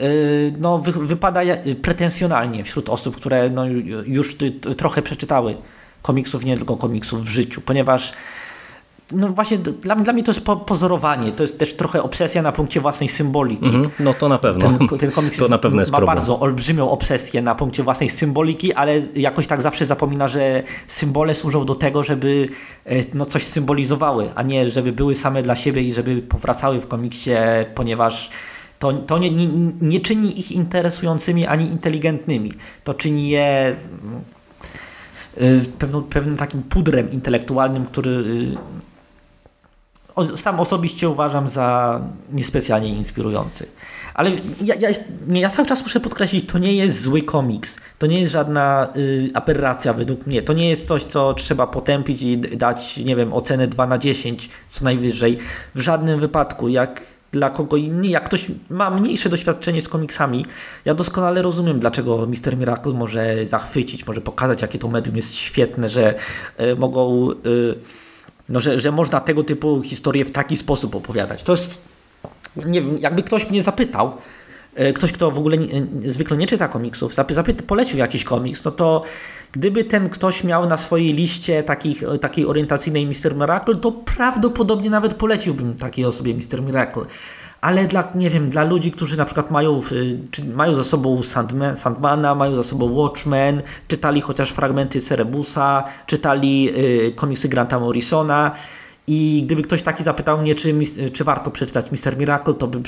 [0.00, 1.40] y, no, wy, wypada
[1.82, 3.66] pretensjonalnie wśród osób, które no,
[4.06, 4.36] już
[4.76, 5.56] trochę przeczytały
[6.02, 8.12] komiksów, nie tylko komiksów w życiu, ponieważ
[9.12, 12.52] no właśnie dla, dla mnie to jest po, pozorowanie, to jest też trochę obsesja na
[12.52, 13.68] punkcie własnej symboliki.
[13.68, 14.78] Mm -hmm, no to na pewno.
[14.78, 16.16] Ten, ten komiks to na pewno jest ma problem.
[16.16, 21.64] bardzo olbrzymią obsesję na punkcie własnej symboliki, ale jakoś tak zawsze zapomina, że symbole służą
[21.64, 22.48] do tego, żeby
[22.84, 26.86] e, no, coś symbolizowały, a nie żeby były same dla siebie i żeby powracały w
[26.86, 27.30] komiksie,
[27.74, 28.30] ponieważ
[28.78, 29.48] to, to nie, nie,
[29.80, 32.52] nie czyni ich interesującymi ani inteligentnymi.
[32.84, 33.76] To czyni je
[35.38, 38.56] mm, pewną, pewnym takim pudrem intelektualnym, który y,
[40.24, 42.00] sam osobiście uważam za
[42.32, 43.66] niespecjalnie inspirujący.
[44.14, 44.30] Ale
[44.64, 44.88] ja, ja,
[45.28, 47.76] nie, ja cały czas muszę podkreślić, to nie jest zły komiks.
[47.98, 50.42] To nie jest żadna y, aberracja według mnie.
[50.42, 54.50] To nie jest coś, co trzeba potępić i dać, nie wiem, ocenę 2 na 10
[54.68, 55.38] co najwyżej.
[55.74, 56.68] W żadnym wypadku.
[56.68, 57.02] Jak
[57.32, 60.46] dla kogo jak ktoś ma mniejsze doświadczenie z komiksami,
[60.84, 65.88] ja doskonale rozumiem, dlaczego Mister Miracle może zachwycić, może pokazać, jakie to medium jest świetne,
[65.88, 66.14] że
[66.60, 67.30] y, mogą...
[67.30, 67.74] Y,
[68.48, 71.42] no, że, że można tego typu historie w taki sposób opowiadać.
[71.42, 71.78] To jest,
[72.56, 74.16] nie wiem, jakby ktoś mnie zapytał,
[74.74, 78.70] e, ktoś, kto w ogóle nie, zwykle nie czyta komiksów, zapyta, polecił jakiś komiks, no
[78.70, 79.04] to
[79.52, 83.34] gdyby ten ktoś miał na swojej liście takich, takiej orientacyjnej Mr.
[83.34, 86.62] Miracle, to prawdopodobnie nawet poleciłbym takiej osobie Mr.
[86.62, 87.04] Miracle
[87.60, 89.80] ale dla, nie wiem, dla ludzi, którzy na przykład mają,
[90.30, 96.70] czy mają za sobą Sandman, Sandmana, mają za sobą Watchmen, czytali chociaż fragmenty Cerebusa, czytali
[97.08, 98.50] y, komiksy Granta Morrisona,
[99.08, 100.74] i gdyby ktoś taki zapytał mnie, czy,
[101.12, 102.16] czy warto przeczytać Mr.
[102.18, 102.82] Miracle, to bym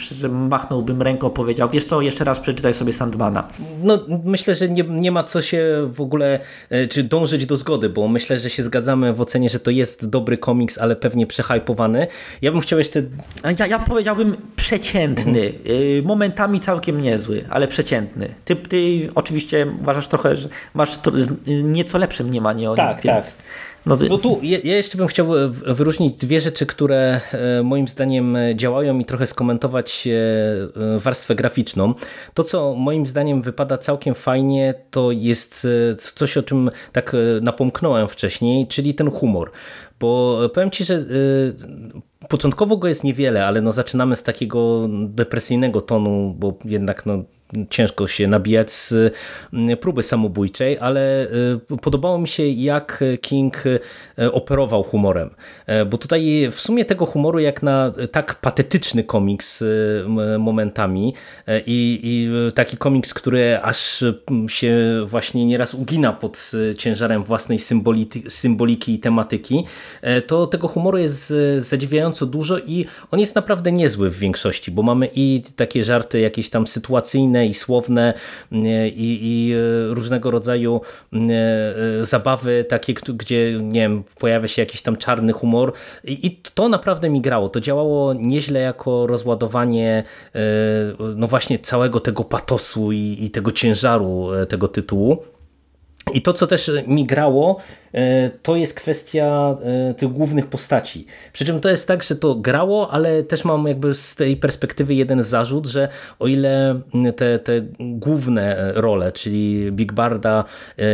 [0.49, 3.49] machnąłbym ręką, powiedział, wiesz co, jeszcze raz przeczytaj sobie Sandmana.
[3.83, 7.89] No myślę, że nie, nie ma co się w ogóle, e, czy dążyć do zgody,
[7.89, 12.07] bo myślę, że się zgadzamy w ocenie, że to jest dobry komiks, ale pewnie przehypowany.
[12.43, 13.03] Ja bym chciał jeszcze...
[13.59, 16.05] Ja, ja powiedziałbym przeciętny, mhm.
[16.05, 18.35] momentami całkiem niezły, ale przeciętny.
[18.45, 20.99] Ty, ty oczywiście uważasz trochę, że masz
[21.47, 23.37] nieco lepsze mniemanie o tak, nim, więc...
[23.37, 23.47] Tak.
[23.87, 28.37] No, no tu ja, ja jeszcze bym chciał wyróżnić dwie rzeczy, które e, moim zdaniem
[28.55, 31.95] działają i trochę skomentować e, warstwę graficzną.
[32.35, 38.09] To, co moim zdaniem wypada całkiem fajnie, to jest e, coś, o czym tak napomknąłem
[38.09, 39.51] wcześniej, czyli ten humor.
[40.01, 41.05] Bo powiem Ci, że
[42.29, 47.25] początkowo go jest niewiele, ale no zaczynamy z takiego depresyjnego tonu, bo jednak no,
[47.71, 49.15] ciężko się nabijać z
[49.53, 51.27] mm, próby samobójczej, ale
[51.73, 53.81] y, podobało mi się jak King y,
[54.33, 55.31] operował humorem,
[55.67, 60.05] e, bo tutaj w sumie tego humoru jak na tak patetyczny komiks y,
[60.39, 61.15] momentami
[61.47, 64.05] e, i, i taki komiks, który aż
[64.47, 69.65] się właśnie nieraz ugina pod ciężarem własnej symboliki, symboliki i tematyki,
[70.03, 74.83] e, to tego humoru jest zadziwiająco dużo i on jest naprawdę niezły w większości, bo
[74.83, 78.15] mamy i takie żarty jakieś tam sytuacyjne, i słowne
[78.53, 79.55] i, i
[79.95, 80.81] różnego rodzaju
[82.01, 85.73] zabawy takie, gdzie nie wiem, pojawia się jakiś tam czarny humor
[86.05, 87.51] i, i to naprawdę mi grało.
[87.51, 90.05] To działało nieźle jako rozładowanie
[91.17, 95.23] no właśnie całego tego patosu i, i tego ciężaru tego tytułu.
[96.15, 97.57] I to, co też mi grało,
[97.90, 97.90] e,
[98.43, 101.07] to jest kwestia e, tych głównych postaci.
[101.33, 104.95] Przy czym to jest tak, że to grało, ale też mam jakby z tej perspektywy
[104.95, 106.81] jeden zarzut, że o ile
[107.17, 110.45] te, te główne e, role, czyli Big Barda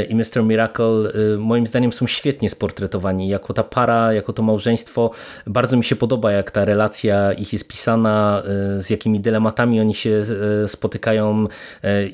[0.09, 0.43] i Mr.
[0.45, 3.29] Miracle, moim zdaniem są świetnie sportretowani.
[3.29, 5.11] Jako ta para, jako to małżeństwo,
[5.47, 8.43] bardzo mi się podoba, jak ta relacja ich jest pisana,
[8.77, 10.25] z jakimi dylematami oni się
[10.67, 11.47] spotykają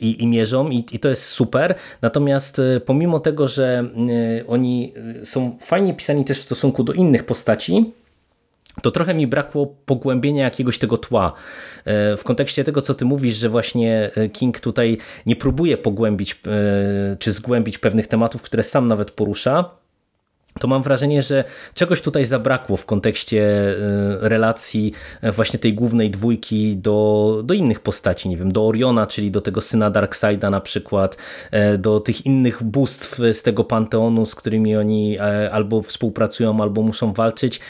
[0.00, 1.74] i, i mierzą, i, i to jest super.
[2.02, 3.84] Natomiast pomimo tego, że
[4.38, 4.46] e,
[5.20, 7.92] e, są fajnie pisani też w stosunku do innych postaci,
[8.82, 11.32] to trochę mi brakło pogłębienia jakiegoś tego tła.
[11.84, 16.40] E, w kontekście tego, co ty mówisz, że właśnie King tutaj nie próbuje pogłębić
[17.18, 19.81] czy zgłębić pewnych tematów, które sam nawet porusza,
[20.60, 23.76] to mam wrażenie, że czegoś tutaj zabrakło w kontekście y,
[24.20, 29.30] relacji e, właśnie tej głównej dwójki do, do innych postaci, nie wiem, do Oriona, czyli
[29.30, 31.16] do tego syna Darkseida na przykład,
[31.50, 35.18] e, do tych innych bóstw z tego panteonu, z którymi oni
[35.52, 37.60] albo współpracują, albo muszą walczyć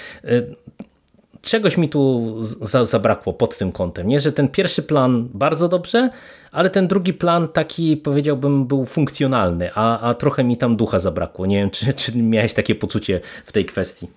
[1.42, 4.08] czegoś mi tu za, zabrakło pod tym kątem.
[4.08, 6.10] Nie, że ten pierwszy plan bardzo dobrze,
[6.52, 11.46] ale ten drugi plan taki powiedziałbym był funkcjonalny, a, a trochę mi tam ducha zabrakło.
[11.46, 14.08] Nie wiem, czy, czy miałeś takie poczucie w tej kwestii.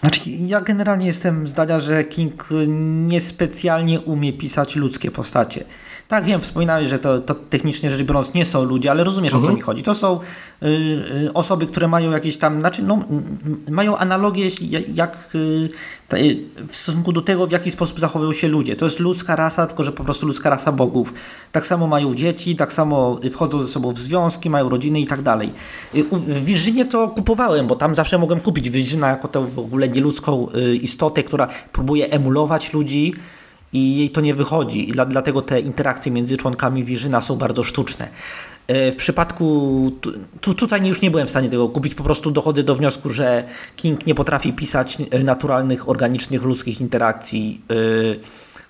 [0.00, 2.48] Znaczy, ja generalnie jestem zdania, że King
[3.06, 5.64] niespecjalnie umie pisać ludzkie postacie.
[6.08, 9.42] Tak, wiem, wspominałeś, że to, to technicznie rzecz biorąc nie są ludzie, ale rozumiesz mhm.
[9.42, 9.56] o co mhm.
[9.56, 9.82] mi chodzi.
[9.82, 10.20] To są
[10.62, 10.66] y,
[11.26, 12.98] y, osoby, które mają jakieś tam, znaczy, no,
[13.70, 14.48] mają analogię
[14.94, 15.68] jak y,
[16.68, 18.76] w stosunku do tego, w jaki sposób zachowują się ludzie.
[18.76, 21.14] To jest ludzka rasa, tylko że po prostu ludzka rasa bogów.
[21.52, 25.22] Tak samo mają dzieci, tak samo wchodzą ze sobą w związki, mają rodziny i tak
[25.22, 25.52] dalej.
[26.12, 30.48] W Wirzynie to kupowałem, bo tam zawsze mogłem kupić Wirzyna jako tę w ogóle nieludzką
[30.82, 33.14] istotę, która próbuje emulować ludzi,
[33.72, 37.64] i jej to nie wychodzi i dla, dlatego te interakcje między członkami Wirzyna są bardzo
[37.64, 38.08] sztuczne.
[38.66, 39.90] E, w przypadku,
[40.40, 43.44] tu, tutaj już nie byłem w stanie tego kupić, po prostu dochodzę do wniosku, że
[43.76, 47.62] King nie potrafi pisać e, naturalnych, organicznych, ludzkich interakcji.
[47.68, 48.20] Yy,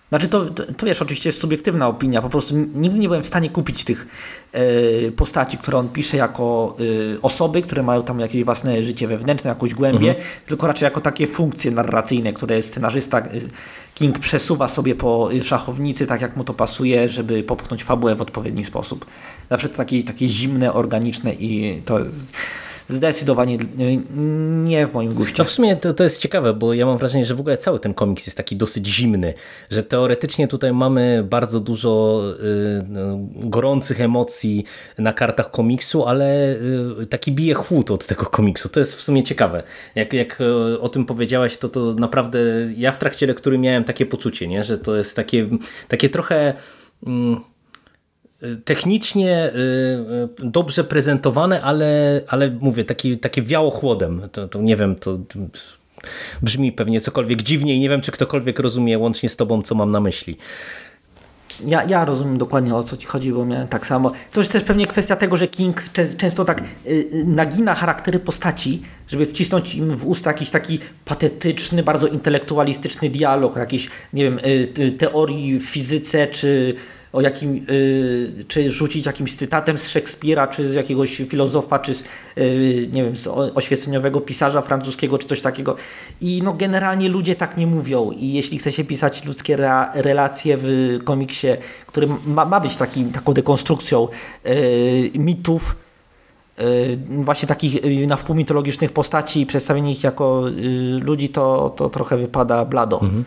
[0.08, 3.26] znaczy to, to, to, wiesz, oczywiście jest subiektywna opinia, po prostu nigdy nie byłem w
[3.26, 4.06] stanie kupić tych
[4.54, 9.48] y, postaci, które on pisze jako y, osoby, które mają tam jakieś własne życie wewnętrzne,
[9.48, 10.26] jakąś głębię, mhm.
[10.46, 13.22] tylko raczej jako takie funkcje narracyjne, które scenarzysta
[13.94, 18.64] King przesuwa sobie po szachownicy tak jak mu to pasuje, żeby popchnąć fabułę w odpowiedni
[18.64, 19.06] sposób.
[19.50, 22.32] Zawsze to takie, takie zimne, organiczne i to jest
[22.88, 23.58] zdecydowanie
[24.64, 25.34] nie w moim guście.
[25.38, 27.80] No w sumie to, to jest ciekawe, bo ja mam wrażenie, że w ogóle cały
[27.80, 29.34] ten komiks jest taki dosyć zimny,
[29.70, 34.64] że teoretycznie tutaj mamy bardzo dużo y, no, gorących emocji
[34.98, 36.56] na kartach komiksu, ale
[37.02, 38.68] y, taki bije chłód od tego komiksu.
[38.68, 39.62] To jest w sumie ciekawe.
[39.94, 42.38] Jak, jak y, o tym powiedziałaś, to, to naprawdę
[42.76, 44.64] ja w trakcie lektury miałem takie poczucie, nie?
[44.64, 45.48] że to jest takie,
[45.88, 46.54] takie trochę...
[48.64, 49.58] Technicznie y,
[50.44, 54.28] y, dobrze prezentowane, ale, ale mówię, taki, takie wiało chłodem.
[54.32, 55.18] To, to nie wiem, to
[56.42, 57.80] brzmi pewnie cokolwiek dziwniej.
[57.80, 60.36] Nie wiem, czy ktokolwiek rozumie łącznie z tobą, co mam na myśli.
[61.66, 64.12] Ja, ja rozumiem dokładnie o co ci chodzi, bo miałem tak samo.
[64.32, 65.82] To jest też pewnie kwestia tego, że King
[66.18, 72.06] często tak y, nagina charaktery postaci, żeby wcisnąć im w usta jakiś taki patetyczny, bardzo
[72.06, 74.40] intelektualistyczny dialog, jakiś, nie wiem,
[74.98, 76.74] teorii fizyce, czy
[77.12, 82.04] o jakim, y, czy rzucić jakimś cytatem z Szekspira, czy z jakiegoś filozofa, czy z,
[82.38, 85.76] y, nie wiem, z oświeceniowego pisarza francuskiego, czy coś takiego.
[86.20, 89.56] I no generalnie ludzie tak nie mówią i jeśli chce się pisać ludzkie
[89.94, 91.48] relacje w komiksie,
[91.86, 94.08] który ma, ma być taki, taką dekonstrukcją
[94.46, 95.76] y, mitów,
[97.08, 100.42] właśnie takich na wpół mitologicznych postaci i przedstawienie ich jako
[101.02, 103.00] ludzi, to, to trochę wypada blado.
[103.00, 103.24] Mhm.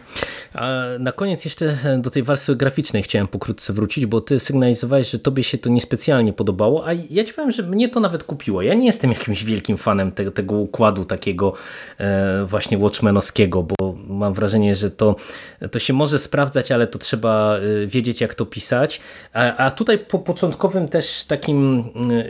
[0.53, 5.19] A na koniec jeszcze do tej warstwy graficznej chciałem pokrótce wrócić, bo ty sygnalizowałeś, że
[5.19, 8.61] tobie się to niespecjalnie podobało, a ja ci powiem, że mnie to nawet kupiło.
[8.61, 11.53] Ja nie jestem jakimś wielkim fanem te, tego układu takiego
[11.97, 15.15] e, właśnie Watchmenowskiego, bo mam wrażenie, że to,
[15.71, 19.01] to się może sprawdzać, ale to trzeba e, wiedzieć jak to pisać.
[19.33, 21.83] A, a tutaj po początkowym też takim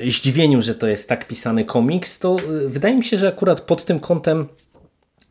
[0.05, 3.86] e, zdziwieniu, że to jest tak pisany komiks, to wydaje mi się, że akurat pod
[3.86, 4.47] tym kątem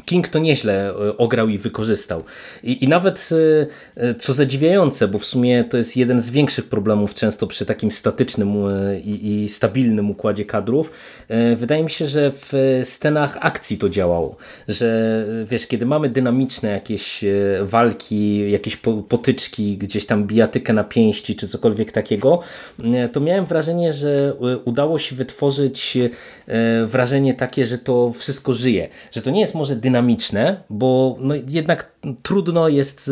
[0.05, 2.25] King to nieźle ograł i wykorzystał.
[2.63, 3.29] I, i nawet
[4.19, 8.55] co zadziwiające, bo w sumie to jest jeden z większych problemów często przy takim statycznym
[9.05, 10.93] i, i stabilnym układzie kadrów,
[11.57, 14.37] wydaje mi się, że w scenach akcji to działało,
[14.69, 17.25] że wiesz, kiedy mamy dynamiczne jakieś
[17.63, 18.77] walki, jakieś
[19.09, 22.41] potyczki, gdzieś tam bijatykę na pięści czy cokolwiek takiego,
[23.13, 24.35] to miałem wrażenie, że
[24.65, 26.11] udało się wytworzyć e,
[26.87, 28.89] wrażenie takie, że to wszystko żyje.
[29.13, 29.90] Że to nie jest może dynamiczne,
[30.71, 33.11] bo no jednak trudno jest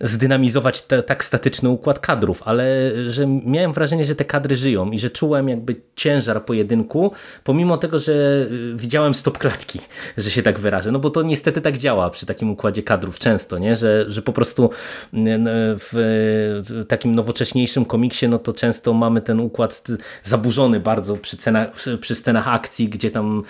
[0.00, 4.90] e, zdynamizować te, tak statyczny układ kadrów, ale że miałem wrażenie, że te kadry żyją
[4.90, 7.12] i że czułem jakby ciężar pojedynku,
[7.44, 9.80] pomimo tego, że e, widziałem stop klatki,
[10.16, 10.92] że się tak wyrażę.
[10.92, 13.76] No bo to niestety tak działa przy takim układzie kadrów często, nie?
[13.76, 14.70] Że, że po prostu
[15.12, 19.82] w takim nowocześniejszym komiksie, no to często mamy ten układ
[20.22, 23.42] zaburzony bardzo przy, cenach, przy scenach akcji, gdzie tam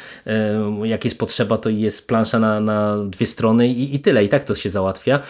[0.84, 4.44] jak jest potrzeba, to jest plansza na, na dwie strony i, i tyle, i tak
[4.44, 5.20] to się załatwia.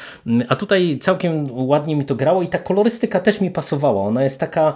[0.48, 4.02] A tutaj całkiem ładnie mi to grało i ta kolorystyka też mi pasowała.
[4.02, 4.74] Ona jest taka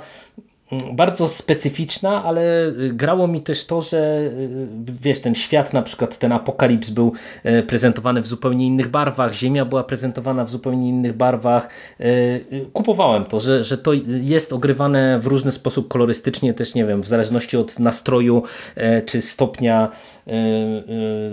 [0.92, 4.66] bardzo specyficzna, ale grało mi też to, że y,
[5.00, 7.12] wiesz, ten świat, na przykład ten apokalips był
[7.44, 11.68] e, prezentowany w zupełnie innych barwach, Ziemia była prezentowana w zupełnie innych barwach.
[12.00, 16.84] E, y, kupowałem to, że, że to jest ogrywane w różny sposób kolorystycznie, też nie
[16.84, 18.42] wiem, w zależności od nastroju
[18.76, 19.88] e, czy stopnia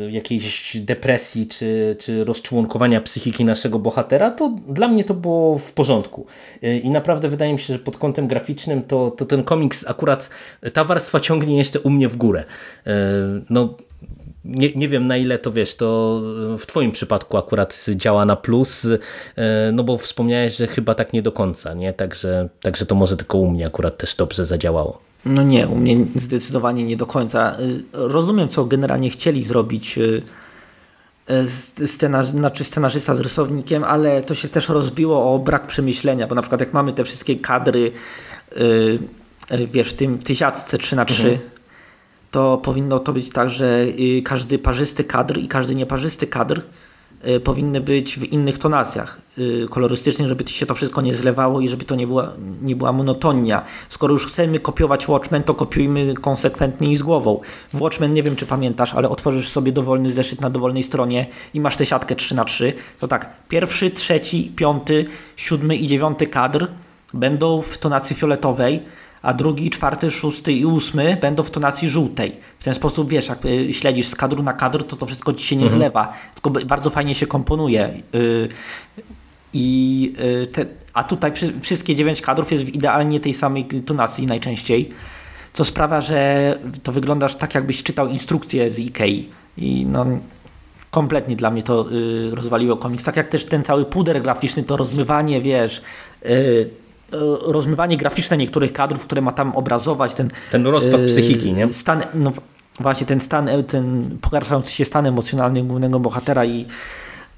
[0.09, 6.25] jakiejś depresji czy, czy rozczłonkowania psychiki naszego bohatera, to dla mnie to było w porządku.
[6.83, 10.29] I naprawdę wydaje mi się, że pod kątem graficznym to, to ten komiks akurat,
[10.73, 12.43] ta warstwa ciągnie jeszcze u mnie w górę.
[12.87, 12.93] E,
[13.49, 13.75] no,
[14.45, 16.21] nie, nie wiem na ile to wiesz, to
[16.57, 18.87] w Twoim przypadku akurat działa na plus,
[19.35, 21.93] e, no bo wspomniałeś, że chyba tak nie do końca, nie?
[21.93, 25.01] Także, także to może tylko u mnie akurat też dobrze zadziałało.
[25.25, 27.51] No nie, u mnie zdecydowanie nie do końca.
[27.51, 27.57] E,
[27.93, 29.99] rozumiem, co generalnie chcieli zrobić
[31.85, 36.41] scenarz, znaczy scenarzysta z rysownikiem, ale to się też rozbiło o brak przemyślenia, bo na
[36.41, 37.91] przykład jak mamy te wszystkie kadry
[39.67, 41.49] wiesz, w, tym, siatce 3 na 3 mhm.
[42.31, 46.63] to powinno to być tak, że y, każdy parzysty kadr i każdy nieparzysty kadr y,
[47.43, 51.85] powinny być w innych tonacjach y, kolorystycznych, żeby się to wszystko nie zlewało i żeby
[51.85, 53.65] to nie była, nie była monotonia.
[53.89, 57.39] Skoro już chcemy kopiować Watchmen, to kopiujmy konsekwentnie i z głową.
[57.73, 61.59] W Watchmen, nie wiem czy pamiętasz, ale otworzysz sobie dowolny zeszyt na dowolnej stronie i
[61.59, 65.05] masz tę siatkę 3 na 3 to tak, pierwszy, trzeci, piąty,
[65.35, 66.67] siódmy i dziewiąty kadr
[67.13, 68.83] będą w tonacji fioletowej,
[69.25, 72.37] a drugi, czwarty, szósty i ósmy będą w tonacji żółtej.
[72.59, 75.47] W ten sposób, wiesz, jak y, śledzisz z kadru na kadr, to to wszystko ci
[75.47, 75.79] się nie mhm.
[75.79, 78.01] zlewa, tylko bardzo fajnie się komponuje.
[78.15, 78.49] Y,
[79.53, 80.13] I
[80.43, 84.89] y, te, a tutaj wszystkie dziewięć kadrów jest w idealnie tej samej tonacji najczęściej,
[85.53, 89.29] co sprawia, że to wyglądasz tak, jakbyś czytał instrukcję z Ikei.
[89.57, 90.05] I no,
[90.91, 91.85] kompletnie dla mnie to
[92.31, 93.03] rozwaliło komiks.
[93.03, 95.81] Tak jak też ten cały puder graficzny, to rozmywanie, wiesz,
[97.47, 100.29] rozmywanie graficzne niektórych kadrów, które ma tam obrazować ten...
[100.51, 101.73] Ten rozpad yy, psychiki, nie?
[101.73, 102.33] Stan, no,
[102.79, 106.59] właśnie ten stan, e, ten pogarszający się stan emocjonalny głównego bohatera i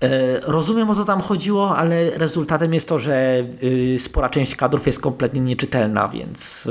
[0.02, 0.10] yy,
[0.44, 5.00] rozumiem o co tam chodziło, ale rezultatem jest to, że yy, spora część kadrów jest
[5.00, 6.70] kompletnie nieczytelna, więc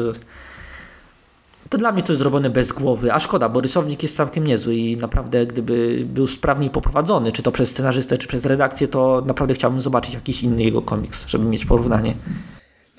[1.70, 4.74] to dla mnie to jest zrobione bez głowy, a szkoda, bo rysownik jest całkiem niezły
[4.74, 9.54] i naprawdę gdyby był sprawniej poprowadzony, czy to przez scenarzystę, czy przez redakcję, to naprawdę
[9.54, 12.14] chciałbym zobaczyć jakiś inny jego komiks, żeby mieć porównanie.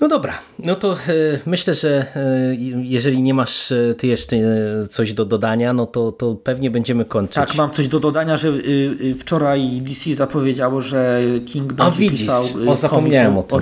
[0.00, 0.96] No dobra, no to e,
[1.46, 4.36] myślę, że e, jeżeli nie masz e, ty jeszcze
[4.90, 7.34] coś do dodania, no to, to pewnie będziemy kończyć.
[7.34, 8.52] Tak, mam coś do dodania, że
[9.18, 13.58] wczoraj DC zapowiedziało, że King będzie A, widzisz, pisał o, zapomniałem o, o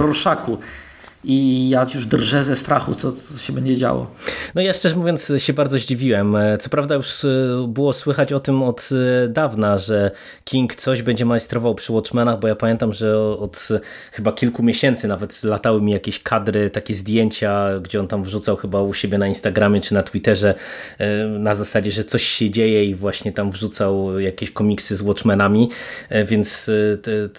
[1.28, 4.10] i ja już drżę ze strachu, co, co, się będzie działo.
[4.54, 6.36] No ja szczerze mówiąc się bardzo zdziwiłem.
[6.60, 7.28] Co prawda już e,
[7.68, 8.88] było słychać o tym od
[9.24, 10.10] e, dawna, że
[10.44, 13.68] King coś będzie majstrował przy Watchmenach, bo ja pamiętam, że od
[14.12, 18.82] chyba kilku miesięcy nawet latały mi jakieś kadry, takie zdjęcia, gdzie on tam wrzucał chyba
[18.82, 20.54] u siebie na Instagramie czy na Twitterze
[20.98, 25.70] e, na zasadzie, że coś się dzieje i właśnie tam wrzucał jakieś komiksy z Watchmenami,
[26.26, 26.70] więc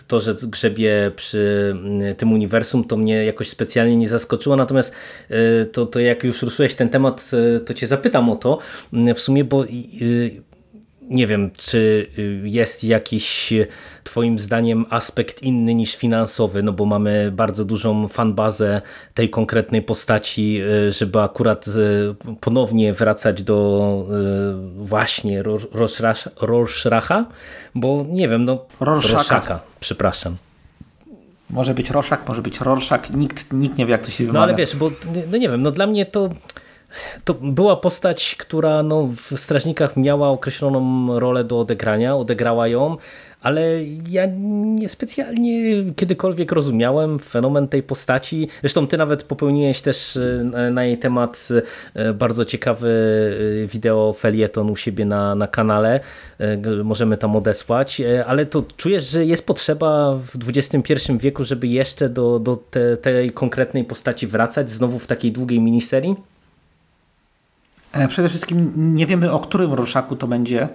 [0.07, 1.75] to, że grzebie przy
[2.17, 4.93] tym uniwersum to mnie jakoś specjalnie specjalnie nie zaskoczyło, natomiast
[5.29, 8.59] e, to, to jak już ruszyłeś ten temat, e, to cię zapytam o to
[9.15, 9.63] w sumie, bo
[11.01, 12.07] nie wiem, czy
[12.43, 13.53] jest jakiś
[14.03, 18.81] Twoim zdaniem aspekt inny niż finansowy, no bo mamy bardzo dużą fanbazę
[19.13, 21.65] tej konkretnej postaci, żeby akurat
[22.41, 24.07] ponownie wracać do
[24.75, 25.43] właśnie
[26.41, 27.25] Rorschracha,
[27.75, 30.46] bo nie wiem, no Rorschaka, przepraszam.
[31.49, 34.39] Może być Roszak, może być Rorszak, nikt, nikt nie wie jak to się wymawia.
[34.39, 34.91] No ale wiesz, bo
[35.31, 36.29] no nie wiem, no dla mnie to
[37.23, 42.97] to była postać, która no, w Strażnikach miała określoną rolę do odegrania, odegrała ją,
[43.41, 44.23] ale ja
[44.75, 48.47] niespecjalnie kiedykolwiek rozumiałem fenomen tej postaci.
[48.61, 51.47] Zresztą ty nawet popełniłeś też e, na jej temat
[51.93, 52.89] e, bardzo ciekawy
[53.63, 55.99] e, wideo felieton u siebie na, na kanale.
[56.83, 62.39] Możemy tam odesłać, ale to czujesz, że jest potrzeba w XXI wieku, żeby jeszcze do,
[62.39, 66.15] do te, tej konkretnej postaci wracać znowu w takiej długiej miniserii?
[68.07, 70.69] Przede wszystkim nie wiemy, o którym Rorschaku to będzie.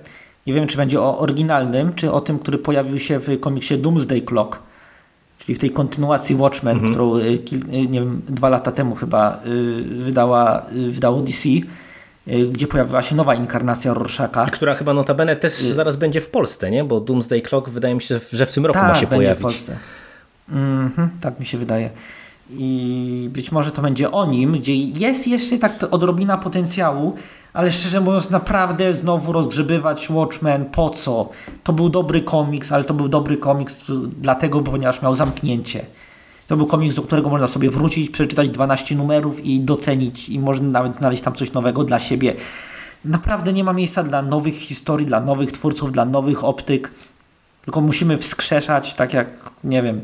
[0.47, 4.23] Nie wiem, czy będzie o oryginalnym, czy o tym, który pojawił się w komiksie Doomsday
[4.23, 4.63] Clock,
[5.39, 6.93] czyli w tej kontynuacji Watchmen, mhm.
[6.93, 11.49] którą y, y, nie wiem, dwa lata temu chyba y, wydała, wydało DC,
[12.53, 14.47] gdzie pojawiła się nowa inkarnacja Rorschacha.
[14.47, 16.85] Która chyba notabene też zaraz będzie w Polsce, nie?
[16.85, 19.39] Bo Doomsday Clock wydaje mi się, że w tym roku tak, ma się będzie pojawić.
[19.39, 19.77] w Polsce.
[20.53, 21.91] -hmm, tak mi się wydaje
[22.53, 27.15] i być może to będzie o nim, gdzie jest jeszcze tak odrobina potencjału,
[27.53, 31.29] ale szczerze mówiąc naprawdę znowu rozgrzebywać Watchmen, po co?
[31.65, 33.77] To był dobry komiks, ale to był dobry komiks
[34.21, 35.87] dlatego, ponieważ miał zamknięcie.
[36.47, 40.69] To był komiks, do którego można sobie wrócić, przeczytać 12 numerów i docenić i można
[40.69, 42.35] nawet znaleźć tam coś nowego dla siebie.
[43.05, 46.93] Naprawdę nie ma miejsca dla nowych historii, dla nowych twórców, dla nowych optyk,
[47.65, 50.01] tylko musimy wskrzeszać, tak jak, nie wiem,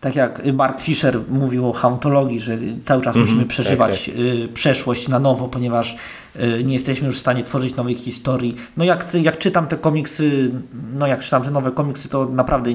[0.00, 4.14] tak jak Mark Fisher mówił o hauntologii, że cały czas mm -hmm, musimy przeżywać tak,
[4.14, 4.52] tak.
[4.52, 5.96] Przeszłość na nowo, ponieważ
[6.36, 8.54] y, nie jesteśmy już w stanie tworzyć nowych historii.
[8.76, 10.50] No jak, jak czytam te komiksy,
[10.94, 12.70] no jak czytam te nowe komiksy, to naprawdę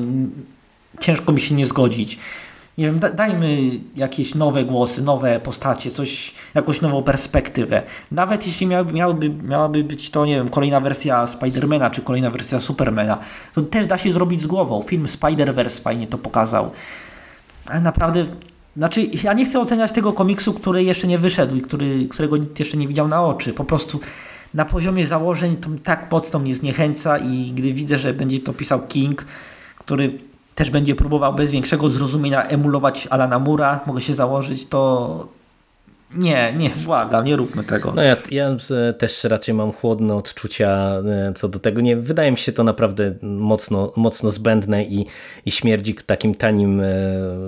[1.00, 2.20] ciężko mi się nie zgodzić.
[2.78, 3.58] Nie wiem, dajmy
[3.96, 7.84] jakieś nowe głosy, nowe postacie, coś, jakąś nową perspektywę.
[8.12, 12.60] Nawet jeśli miałaby, miałaby, miałaby być to, nie wiem, kolejna wersja Spidermana, czy kolejna wersja
[12.60, 13.20] Supermana,
[13.54, 14.82] to też da się zrobić z głową.
[14.82, 16.72] Film Spider-Verse fajnie to pokazał
[17.82, 18.26] naprawdę,
[18.78, 22.59] znaczy ja nie chcę oceniać tego komiksu, który jeszcze nie wyszedł i który, którego nikt
[22.59, 23.53] jeszcze nie widział na oczy.
[23.53, 23.99] Po prostu
[24.53, 28.88] na poziomie założeń to tak mocno mnie zniechęca i gdy widzę, że będzie to pisał
[28.88, 29.26] King,
[29.78, 30.20] który
[30.55, 35.28] też będzie próbował bez większego zrozumienia emulować Alana Mura, mogę się założyć, to
[36.16, 37.93] nie, nie, błagam, nie róbmy tego.
[37.95, 38.55] No ja, ja
[38.97, 41.82] też raczej mam chłodne odczucia e, co do tego.
[41.82, 45.05] Nie, wydaje mi się to naprawdę mocno, mocno zbędne i,
[45.45, 46.86] i śmierdzi takim tanim e,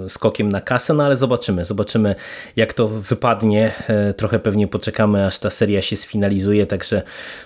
[0.08, 1.66] skokiem na kasę, no ale zobaczymy.
[1.66, 2.16] Zobaczymy
[2.56, 3.72] jak to wypadnie.
[3.88, 7.02] E, trochę pewnie poczekamy aż ta seria się sfinalizuje, także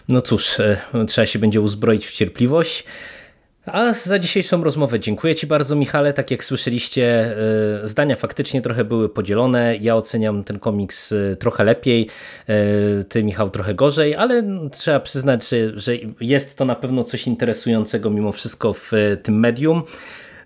[0.07, 0.57] no cóż,
[1.07, 2.85] trzeba się będzie uzbroić w cierpliwość.
[3.73, 6.13] A za dzisiejszą rozmowę dziękuję Ci bardzo, Michale.
[6.13, 7.35] Tak jak słyszeliście,
[7.83, 9.77] e, zdania faktycznie trochę były podzielone.
[9.77, 12.07] Ja oceniam ten komiks e, trochę lepiej,
[12.47, 15.91] e, Ty, Michał, trochę gorzej, ale trzeba przyznać, że, że
[16.21, 18.91] jest to na pewno coś interesującego mimo wszystko w
[19.23, 19.83] tym medium.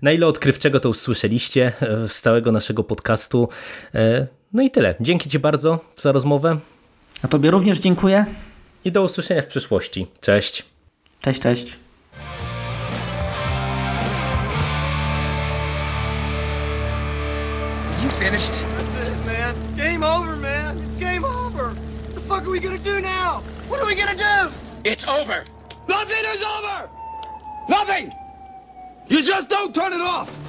[0.01, 1.71] Na ile odkrywczego to usłyszeliście
[2.07, 3.49] z całego naszego podcastu.
[4.53, 4.95] No i tyle.
[4.99, 6.57] Dzięki Ci bardzo za rozmowę.
[7.23, 8.25] A Tobie również dziękuję.
[8.85, 10.07] I do usłyszenia w przyszłości.
[10.21, 10.65] Cześć.
[11.21, 11.82] Cześć, cześć.
[18.23, 18.53] Finished?
[18.53, 19.49] That's it, man.
[19.53, 20.77] It's game over, man.
[20.77, 21.71] It's game over.
[21.71, 23.41] What the fuck are we gonna do now?
[23.67, 24.53] What are we gonna do?
[24.85, 25.43] It's over.
[25.89, 26.89] Nothing is over!
[27.67, 28.13] Nothing!
[29.09, 30.39] You just don't turn it off!